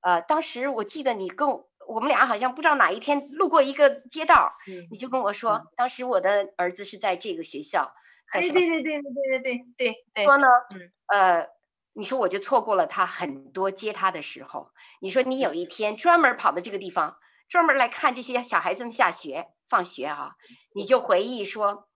[0.00, 7.92] 呃，当时我记得你跟我，我们俩好像不知道哪一天路过一个街道，嗯，你就跟我说，嗯，当时我的儿子是在这个学校。
[8.32, 9.94] 哎，对对对对对对对对对。
[10.14, 11.48] 说呢，嗯，呃，
[11.92, 14.70] 你说我就错过了他很多接他的时候。
[15.00, 17.18] 你说你有一天专门跑到这个地方，
[17.48, 20.32] 专门来看这些小孩子们下学放学啊，
[20.72, 21.88] 你就回忆说，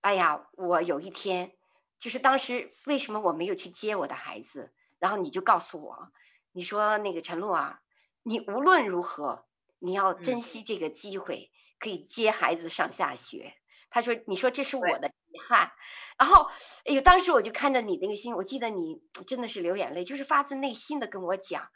[0.00, 1.52] 哎呀，我有一天
[1.98, 4.72] 就是当时为什么我没有去接我的孩子？
[4.98, 6.10] 然后你就告诉我，
[6.52, 7.80] 你说那个陈露啊，
[8.22, 9.46] 你无论如何
[9.80, 13.54] 你要珍惜这个机会，可以接孩子上下学。
[13.90, 15.13] 他说，你说这是我的。
[15.34, 15.72] 遗憾，
[16.16, 16.48] 然后，
[16.84, 21.66] 哎呦，当时我就看着你那个心，我记得你真的是流眼泪，就是发自内心的跟我讲。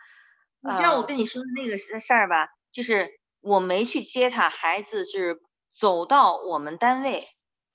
[0.61, 1.99] 你知道我跟你说的那个事
[2.29, 2.49] 吧？
[2.71, 7.27] 就是我没去接他，孩子是走到我们单位，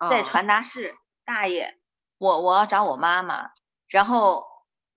[0.09, 1.77] 在传达室，哦、大爷，
[2.17, 3.49] 我我要找我妈妈，
[3.89, 4.45] 然后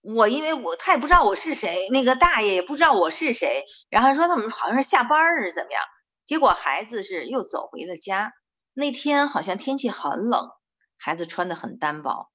[0.03, 5.83] 我因为我他也不知道我是谁，那个大爷也不知道我是谁，然后说他们好像是下班是怎么样，
[6.27, 8.33] 结果孩子是又走回了家。
[8.79, 10.51] 那天好像天气很冷。
[10.97, 12.31] 孩子穿的很单薄，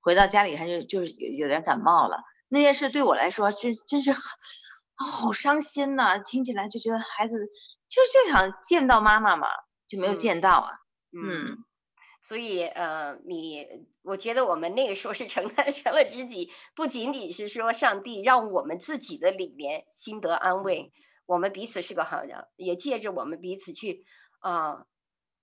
[0.00, 2.22] 回到家里他就就是有有点感冒了。
[2.48, 6.18] 那件事对我来说真真是好伤心呐、啊！
[6.18, 7.46] 听起来就觉得孩子
[7.88, 9.48] 就就想见到妈妈嘛，
[9.88, 10.70] 就没有见到啊。
[11.12, 11.64] 嗯，嗯
[12.22, 13.66] 所以呃，你
[14.02, 20.92] 我觉得我们那个时候是承担 成了知己，不仅仅是说上帝让我们自己的里面心得安慰，
[21.26, 24.04] 我们彼此是个好人，也借着我们彼此去
[24.38, 24.70] 啊。
[24.70, 24.86] 呃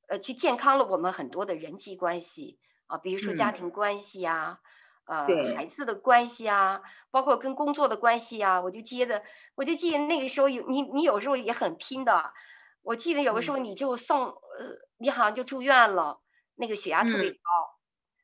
[0.07, 4.59] 呃，去健康了我们很多的人际关系啊，比如说家庭关系啊，
[5.05, 6.81] 嗯、呃，孩子的关系啊，
[7.11, 9.23] 包括跟工作的关系啊，我就记得，
[9.55, 12.33] 我就记得那个时候有你，你有时候也很拼的。
[12.81, 14.27] 我记得有的时候你就送，
[14.59, 16.21] 嗯、呃，你好像就住院了，
[16.55, 17.39] 那个血压特别高，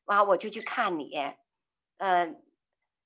[0.06, 2.34] 然、嗯、后我就去看你，嗯、呃，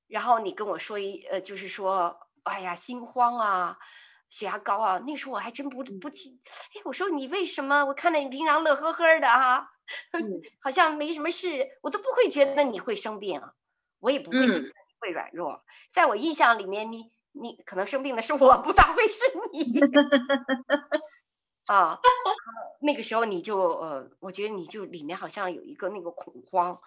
[0.09, 3.79] 然后你跟我说一，呃，就是说，哎呀，心慌啊。
[4.31, 6.41] 血压高啊，那时候我还真不不记，
[6.75, 7.85] 哎，我说你为什么？
[7.85, 9.71] 我看到你平常乐呵呵的哈、
[10.61, 13.41] 好像没什么事，我都不会觉得你会生病，
[14.01, 15.53] 我也不会觉得你会软弱。
[15.53, 15.61] 嗯、
[15.93, 19.23] 在我印象里面，你你可能生病的是我，不大会是
[19.53, 19.81] 你。
[21.67, 22.01] 啊，
[22.81, 26.81] 那个时候你就呃，我觉得你就里面好像有一个那个恐慌，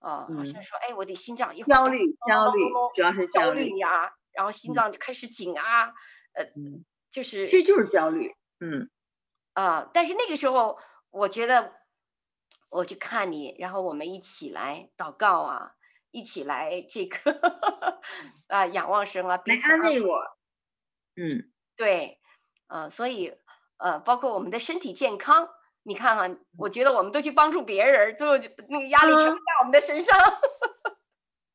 [0.00, 2.60] 呃，嗯、好像说哎，我的心脏一会焦虑焦虑，
[2.94, 5.86] 主要是焦虑呀、啊，然后心脏就开始紧啊。
[5.86, 5.94] 嗯
[6.38, 6.52] 呃，
[7.10, 8.88] 就是，其实就是焦虑，嗯，
[9.54, 10.78] 啊，但是那个时候，
[11.10, 11.72] 我觉得
[12.70, 15.72] 我去看你，然后我们一起来祷告啊，
[16.12, 17.18] 一起来这个
[18.46, 20.16] 啊仰望神啊，来安慰我。
[21.16, 22.20] 嗯，对，
[22.68, 23.34] 啊，所以
[23.78, 25.48] 呃，包括我们的身体健康，
[25.82, 28.36] 你看看，我觉得我们都去帮助别人，最后
[28.68, 30.94] 那个压力全在我们的身上，嗯、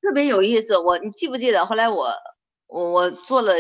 [0.01, 0.77] 特别有意思。
[0.77, 2.11] 我你记不记得后来我
[2.67, 3.53] 我我做了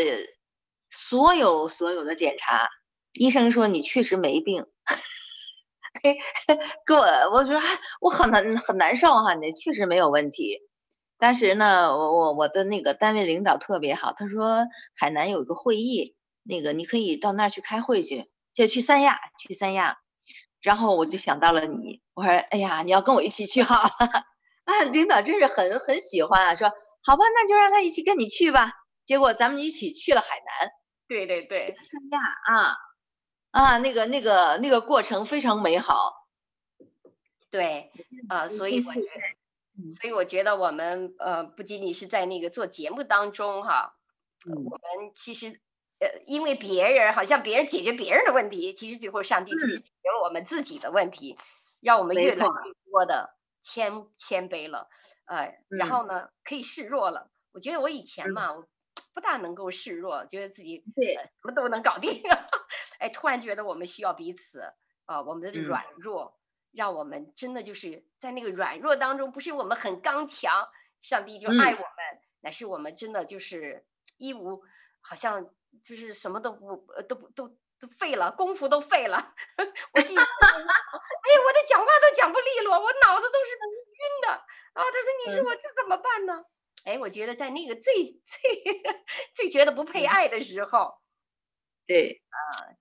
[0.93, 2.69] 所有所有的检查，
[3.13, 4.65] 医生说你确实没病。
[6.01, 6.17] 给
[6.85, 7.59] 给我我说
[8.01, 10.59] 我很难很难受哈，你确实没有问题。
[11.17, 19.97] 当时呢，我我我的那个单位领导特别好，他说海南有一个会议，那个你可以到那儿去开会去，就去三亚去三亚。
[20.61, 23.89] 然后我就想到了你，我说哎呀，你要跟我一起去好了。
[24.65, 26.69] 啊，领导真是很很喜欢啊，说
[27.03, 28.71] 好吧，那就让他一起跟你去吧。
[29.05, 30.71] 结果咱们一起去了海南，
[31.13, 32.77] 对对对，三亚啊。
[33.51, 36.27] 啊，那个、那个、那个过程非常美好，
[37.51, 37.91] 对，
[38.27, 43.95] 啊，所以我觉得，所以我觉得我们呃，不仅仅是在那个做节目当中哈，
[44.47, 45.61] 我们其实
[45.99, 51.37] 呃，因为别人好像别人解决别人的问题，其实最后上帝只是解决了我们自己的问题，
[51.79, 54.89] 让我们越来越多的谦谦卑了，
[55.25, 57.29] 呃，然后呢，可以示弱了。
[57.51, 58.65] 我觉得我以前嘛，我
[59.13, 62.21] 不大能够示弱，觉得自己对什么都能搞定。
[62.99, 64.61] 哎，突然觉得我们需要彼此，
[65.05, 66.39] 啊、呃，我们的软弱，嗯、
[66.71, 70.69] 让我们真的就是在那个软弱当中，不是我们很刚强，
[71.01, 73.85] 上帝就爱我们，嗯、乃是我们真的就是
[74.17, 74.63] 一无，
[75.01, 75.49] 好像
[75.83, 77.49] 就是什么都不，都不都
[77.79, 79.35] 都废了，功夫都废了。
[79.93, 80.25] 我记，哎呀，
[81.45, 84.83] 我的讲话都讲不利落，我脑子都是晕的啊。
[84.83, 86.45] 他说：“你说我这怎么办呢？”
[86.83, 88.81] 嗯、哎，我觉得在那个最 最
[89.35, 90.95] 最觉得不配爱的时候。
[91.87, 92.73] 对啊，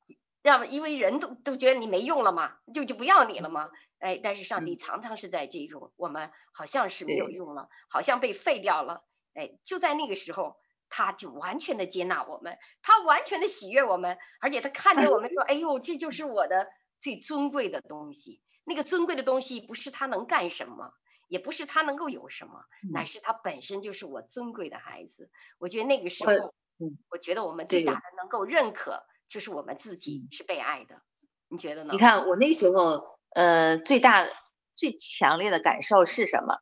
[0.43, 3.71] 要么因为人都都觉得你没用了嘛，就就不要你了嘛。
[3.99, 9.05] 哎，但是上帝常常是在这种、嗯、我们好像是没有用了，好像被废掉了。
[9.35, 10.57] 哎，就在那个时候，
[10.89, 16.69] 他就完全的接纳我们，他完全的喜悦我们，而且他看着我们说：“哎呦，这就是我的
[17.01, 18.43] 最尊贵的东西。
[18.65, 20.93] 那个尊贵的东西不是他能干什么，
[21.33, 26.55] 也不是他能够有什么，乃是他本身就是我尊贵的孩子。”我觉得那个时候。
[26.79, 31.03] 嗯，我觉得我们最大的能够认可，就是我们自己是被爱的。
[31.49, 31.93] 你觉得呢？
[31.93, 34.27] 你看我那时候，呃，最大
[34.75, 36.57] 最强烈的感受是什么？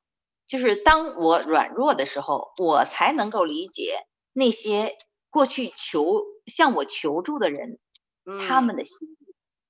[0.47, 3.97] 就是当我软弱的时候，我才能够理解
[4.35, 4.99] 那些
[5.31, 7.79] 过去求向我求助的人，
[8.47, 9.17] 他们的心，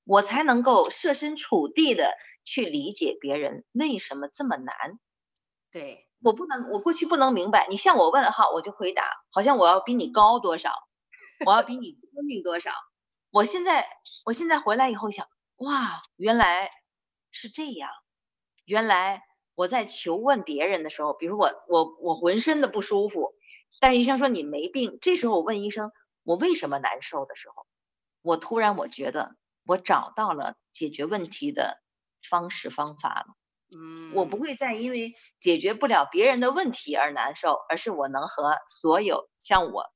[0.04, 2.14] 我才能够设身处地的
[2.50, 4.74] 去理解别人为什么这么难。
[5.70, 6.06] 对。
[6.22, 7.66] 我不能，我过去不能明白。
[7.70, 10.70] 你向我问哈，我就回答，好像我要比你高多少，
[11.46, 12.72] 我要比你聪明多少。
[13.30, 13.88] 我现在，
[14.26, 15.26] 我现在回来以后想，
[15.56, 16.70] 哇，原来
[17.30, 17.88] 是这样。
[18.66, 19.22] 原来
[19.54, 23.32] 我在求问别人的时候，比如我我我浑身的不舒服，
[23.80, 24.98] 但是医生说你没病。
[25.00, 25.90] 这时候我问医生，
[26.22, 27.64] 我为什么难受的时候，
[28.20, 31.80] 我突然我觉得我找到了解决问题的
[32.22, 33.26] 方式方法了。
[33.72, 39.86] 嗯，我不会再因为解决不了别人的问题而难受，而是我能和所有向我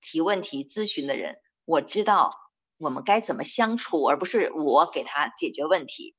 [0.00, 2.30] 提问题咨询的人，我知道
[2.78, 6.14] 我们该怎么相处，而不是我给他解决问题。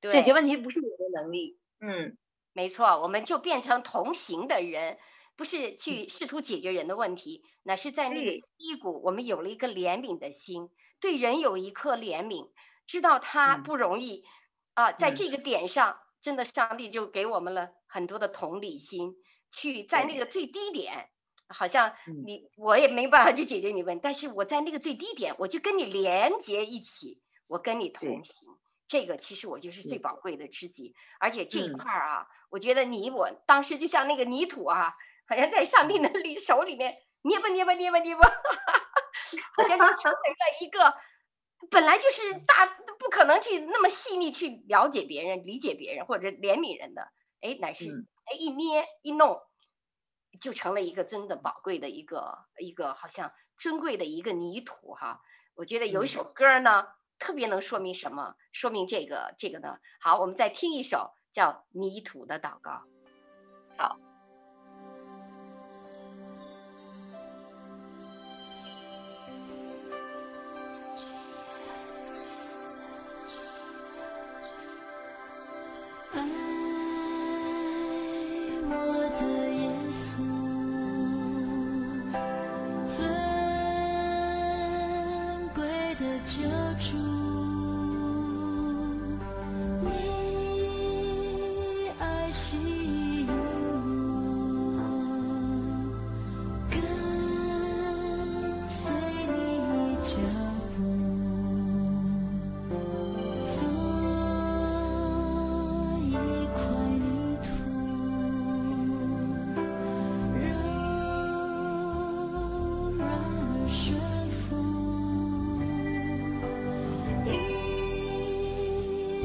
[0.00, 1.58] 对，解决问题不是我的能力。
[1.80, 2.16] 嗯，
[2.54, 4.98] 没错，我们就变成同行的人，
[5.36, 12.50] 不是去试图解决人的问题，那、嗯、是在那个低谷，我们有了一个怜悯的心，对人有一颗怜悯，
[12.86, 14.24] 知道他不容易
[14.76, 15.92] 呃，在这个点上。
[15.92, 19.14] 嗯真的，上帝就给我们了很多的同理心，
[19.52, 21.08] 去在那个最低点，
[21.46, 28.48] 好像你我也没办法去解决你问题，但是我在那个最低点，我就跟你连接一起，我跟你同行，
[28.88, 34.94] 这个其实我就是最宝贵的知己，而且这一块儿啊，我觉得你我当时就像那个泥土啊，
[35.28, 38.22] 好像在上帝的 里手里面捏吧捏吧捏吧捏吧，
[39.56, 40.92] 好像就成为了一个。
[41.70, 42.66] 本来就是大
[42.98, 47.84] 不可能去那么细腻去了解别人、理解别人或者怜悯人的，哎，乃是
[48.24, 49.40] 哎一捏一弄，
[50.40, 55.20] 就成了一个真的宝贵的一个一个好像珍贵的一个泥土哈。
[55.54, 56.86] 我觉得有一首歌呢，
[57.18, 58.34] 特别能说明什么？
[58.52, 59.78] 说明这个这个呢。
[60.00, 62.70] 好，我们再听一首叫《泥土的祷告》。
[63.78, 63.98] 好。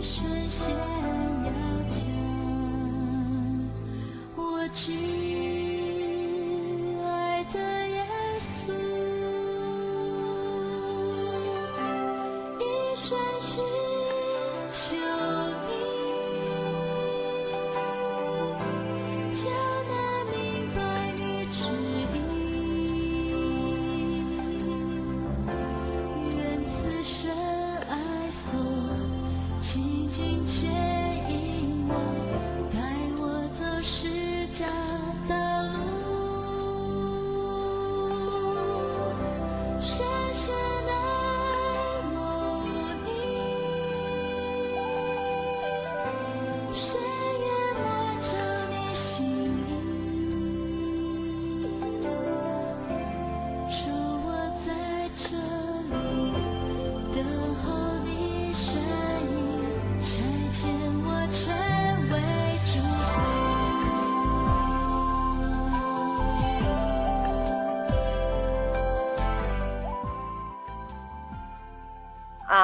[0.02, 0.91] 实现。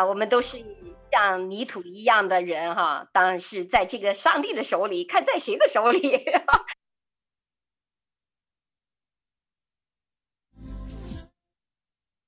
[0.08, 0.64] 我们都是
[1.12, 6.24] 像泥土一样的人哈，当然是在这个上帝的手里，看在谁的手里。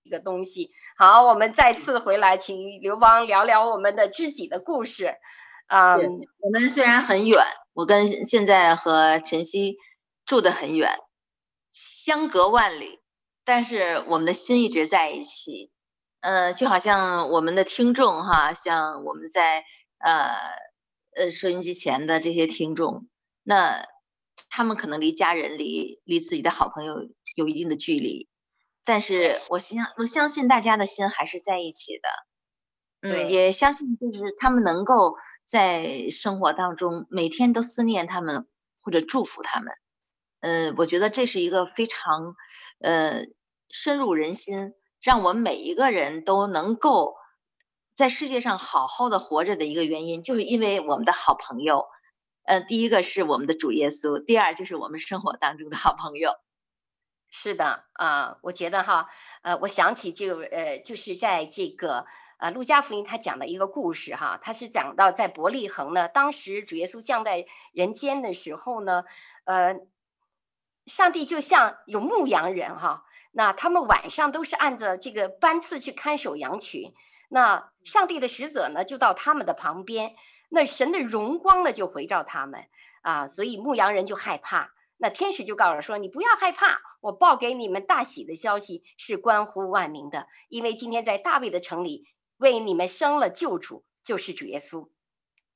[0.03, 0.71] 一个东西。
[0.97, 5.15] 好，我们再次回来，请刘邦聊聊我们的知己的故事。
[5.67, 9.77] 嗯，我们虽然很远，我跟现在和晨曦
[10.25, 10.97] 住得很远，
[11.71, 12.99] 相隔万里，
[13.45, 15.71] 但是我们的心一直在一起。
[16.21, 19.63] 呃，就好像我们的听众哈，像我们在
[19.99, 20.35] 呃
[21.15, 23.07] 呃收音机前的这些听众，
[23.41, 23.85] 那
[24.49, 28.27] 他们可能离家人离离自己的好朋友有一定的距离，
[28.83, 32.09] 但是我相我相信大家的心还是在一起的，
[32.99, 35.15] 嗯，也相信就是他们能够
[35.45, 38.45] 在生活当中每天都思念他们
[38.81, 39.73] 或者祝福他们，
[40.41, 42.35] 嗯，我觉得这是一个非常
[42.81, 43.23] 呃
[43.69, 44.73] 深入人心。
[45.01, 47.15] 让我们每一个人都能够
[47.95, 51.87] 在世界上好好的活着的一个原因，就是因为我们的好朋友，
[52.43, 56.33] 呃，第一个是我们的主耶稣，第二就是我们生活当中的好朋友。
[57.29, 59.07] 是的，啊、呃，我觉得哈，
[59.41, 62.05] 呃，我想起就呃，就是在这个
[62.37, 69.03] 呃，路加福音他讲的一个故事哈，他是讲到在伯利恒呢，当时主耶稣降在人间的时候呢，
[69.43, 69.75] 呃，
[70.87, 73.05] 上帝就像有牧羊人哈。
[73.31, 76.93] 那他们晚上都是按着这个班次去看守羊群，
[77.29, 80.15] 那上帝的使者呢就到他们的旁边，
[80.49, 82.65] 那神的荣光呢就回照他们
[83.03, 84.71] 啊，所以牧羊人就害怕。
[84.97, 92.07] 那天使就告诉我说：“你不要害怕，我报给你们大喜的消息是关乎万民的，因为今天在大卫的城里
[92.37, 94.89] 为你们生了救主，就是主耶稣。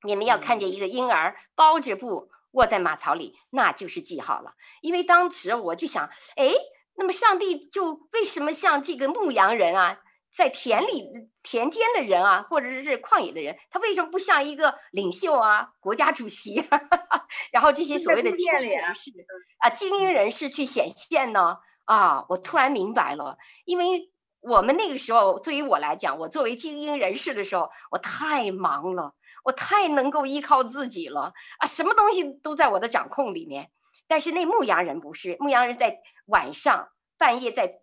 [0.04, 4.54] 你们要看见一个婴儿包着布卧在马槽里，那就是记号了。
[4.80, 6.54] 因为当时我就想，哎。”
[6.96, 9.98] 那么上帝就为什么像这个牧羊人啊，
[10.36, 11.10] 在田里
[11.42, 19.12] 田间的人啊，或者是旷野的人，他为什么不像一个领袖啊、国家主席，哈哈，然后这些所谓的精英人士
[19.60, 21.58] 啊、精英人士去显现呢？
[21.86, 29.14] 啊，我突然明白了，因为我们那个时候，对于我来讲，我作为精英人士的时候，我太忙了，
[29.44, 33.70] 我太能够依靠自己了啊，什么东西都在我的掌控里面。
[34.14, 35.98] 但是那牧羊人不是，牧羊人在
[36.28, 37.80] 晚上半夜在，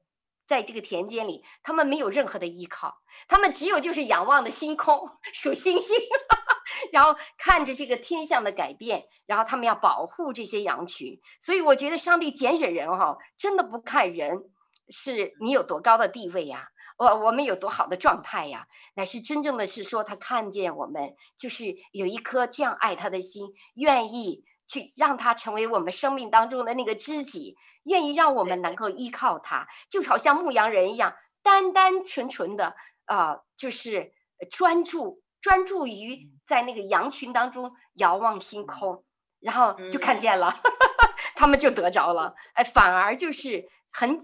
[0.47, 5.97] 在这个田间里，他们没有任何的依靠，他们只有就是仰望的星空，数星星，
[6.93, 11.19] 然后看着这个天象的改变，然后他们要保护这些羊群。
[11.41, 14.45] 所以我觉得上帝拣选人哈，真的不看人
[14.89, 24.45] 是你有多高的地位呀，我我们有多好的状态呀，乃是真正的是说他看见我们就是有一颗这样爱他的心，愿意。
[24.71, 28.71] 去让他成为我们生命当中的那个知己，愿意让我们能。
[28.77, 34.13] 够依靠他，就好像牧羊人一样，单单纯纯的啊、呃，就是
[34.51, 39.05] 专注专注于在那个羊群当中遥望星空，
[39.39, 40.57] 然后就看见了，
[41.37, 44.21] 他们就得着了，哎，反而就是很。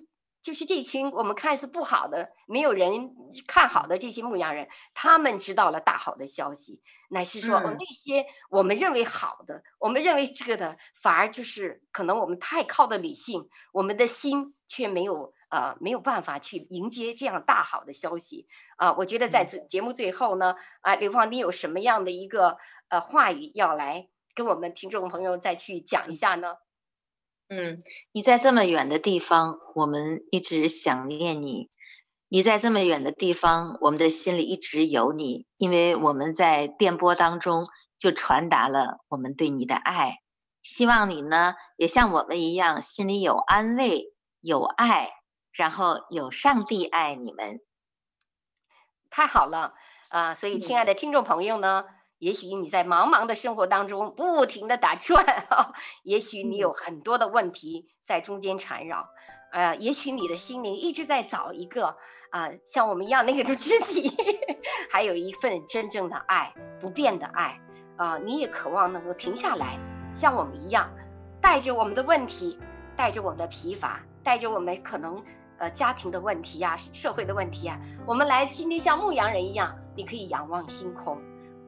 [0.47, 3.17] 就是这群我们看似不好的、没有人
[3.49, 18.97] 看好的这些牧羊人，他们知道了大好的消息，乃是说，那些我们认为好的、我们认为这个的，反而就是可能我们太靠的理性，我们的心却没有呃没有办法去迎接这样大好的消息啊、呃。
[18.99, 26.55] 我觉得在节目最后呢，啊，刘芳，你有什么样的一个呃话语要来跟我们听众朋友再去讲一下呢？
[27.49, 27.79] 嗯，
[28.13, 31.71] 你在这么远的地方，我们一直想念你。
[32.29, 37.67] 你在这么远的地方，我们的心里一直有你，因为我们在电波当中
[37.99, 40.17] 就传达了我们对你的爱。
[40.65, 45.11] 希望你呢，也像我们一样，心里有安慰、有爱，
[45.53, 47.61] 然后有上帝爱你们。
[49.09, 49.75] 太好了
[50.09, 50.35] 啊，呃！
[50.35, 59.09] 所以，亲爱的听众朋友呢，嗯，也许你在茫茫的生活当中不停地打转啊，也许你有很多的问题在中间缠绕。
[59.53, 61.97] 呃，也许你的心灵一直在找一个
[62.31, 64.13] 啊、呃，像我们一样那个的 知己，
[64.91, 67.61] 还有一份真正的爱，不变的爱。
[67.97, 69.79] 啊、呃，你也渴望能够停下来，
[70.13, 70.91] 像我们一样，
[71.41, 72.59] 带着我们的问题，
[72.97, 75.23] 带着我们的疲乏，带着我们可能
[75.59, 81.19] 呃家庭的问题呀、啊，社会的问题呀、啊，我们来今天像牧羊人一样，你可以仰望星空，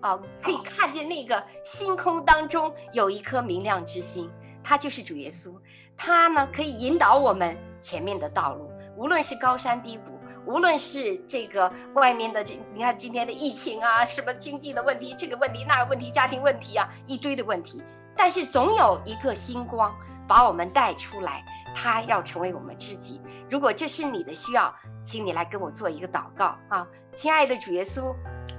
[0.01, 4.31] 啊、呃，可以看见那个星空当中有一颗明亮之星，
[4.63, 5.53] 他就是主耶稣，
[5.97, 7.57] 他呢可以引导我们。
[7.81, 17.81] 前面的道路，无论是高山低谷，无论是这个外面的这，你看今天的疫情啊，什么经济的问题，这个问题那个问题，家庭问题啊，一堆的问题，
[18.17, 19.95] 但是总有一个星光
[20.27, 21.45] 把我们带出来，
[21.75, 23.21] 他要成为我们知己。
[23.51, 28.15] 如果这是你的需要，请你来跟我做一个祷告啊，亲爱的主耶稣，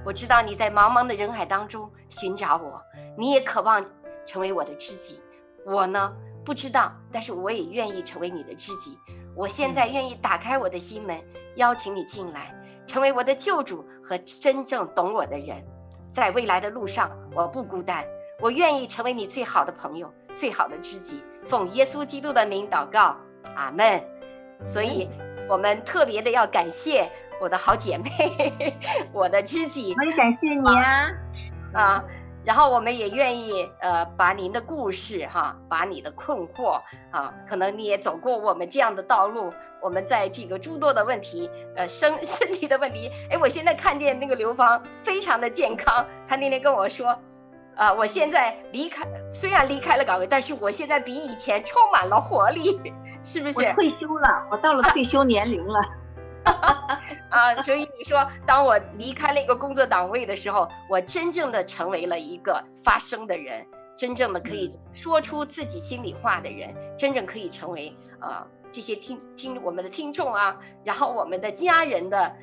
[0.06, 2.82] 我知道你在茫茫的人海当中寻找我，
[3.18, 3.86] 你也渴望
[4.26, 5.22] 成为我的知己，
[5.66, 6.14] 我呢？
[6.46, 8.98] 不知道，但是我也愿意成为你的知己。
[9.36, 11.22] 我现在愿意打开我的心门，
[11.58, 12.56] 邀请你进来，
[12.88, 15.64] 成为我的救主和真正懂我的人。
[16.12, 18.04] 在未来的路上，我不孤单，
[18.40, 21.22] 我愿意成为你最好的朋友，最好的知己。
[21.50, 23.18] 奉耶稣基督的名祷告，
[23.56, 24.02] 阿门。
[24.72, 25.10] 所以，
[25.50, 27.10] 我们特别的要感谢
[27.42, 28.54] 我的好姐妹，
[29.12, 29.96] 我的知己。
[29.98, 31.12] 我也感谢你啊，
[31.74, 32.04] 啊。
[32.46, 36.82] 然后我们也愿意，呃，把您的故事哈，把你的困惑
[37.12, 39.54] 啊，可能你也走过我们这样的道路。
[39.82, 46.06] 我们在这个诸多的问题，呃，身 身体的问题，哎，我现在看见那个刘芳非常的健康。
[46.28, 47.20] 她那天跟我说，啊、
[47.80, 52.78] 呃，我现在离开，虽然离开了岗位，但是我现在比以前充满了活力，
[53.24, 53.58] 是不是？
[53.58, 55.80] 我退休了，我到了退休年龄了。
[57.32, 63.66] 啊，所以你说，当我离开了一个工作岗位的时候，我真正的成为了一个发声的人，
[63.96, 72.36] 真正的可以说出自己心里话的人，真正可以成为呃这些听听我们的听众啊，然后我们的家人的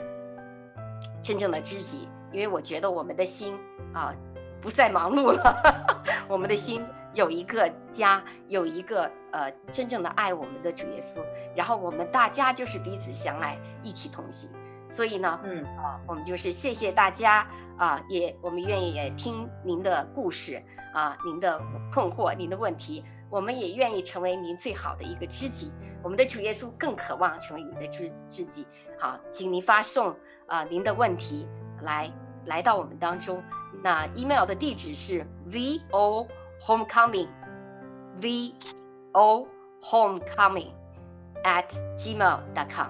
[1.20, 3.58] 真正的知己，因为我觉得我们的心
[3.92, 4.14] 啊
[4.60, 5.84] 不再忙碌了，
[6.28, 6.84] 我们的心。
[7.14, 11.18] 有一个家，有一个呃真正的爱我们的主耶稣，
[11.54, 14.50] 然后我们大家就是彼此相爱，一起同行。
[14.90, 17.48] 所以呢，嗯啊，我们就是谢谢大家
[17.78, 21.58] 啊，也我们愿意也听您的故事啊，您的
[21.90, 25.72] 困惑，您的问题，我们也愿意成为您最好的一个知己。
[26.02, 28.66] 我们的主耶稣更渴望成为您的知知己。
[28.98, 30.14] 好，请您发送
[30.46, 31.48] 啊您的问题
[31.80, 32.12] 来
[32.44, 33.42] 来到我们当中。
[33.82, 36.26] 那 email 的地址是 vo。
[36.66, 37.28] homecoming,
[38.20, 38.52] v
[39.12, 39.46] o
[39.80, 40.72] homecoming
[41.44, 42.88] at gmail dot com。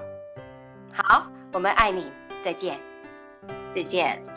[0.94, 2.06] 好，我们爱你，
[2.42, 2.80] 再见，
[3.74, 4.35] 再见。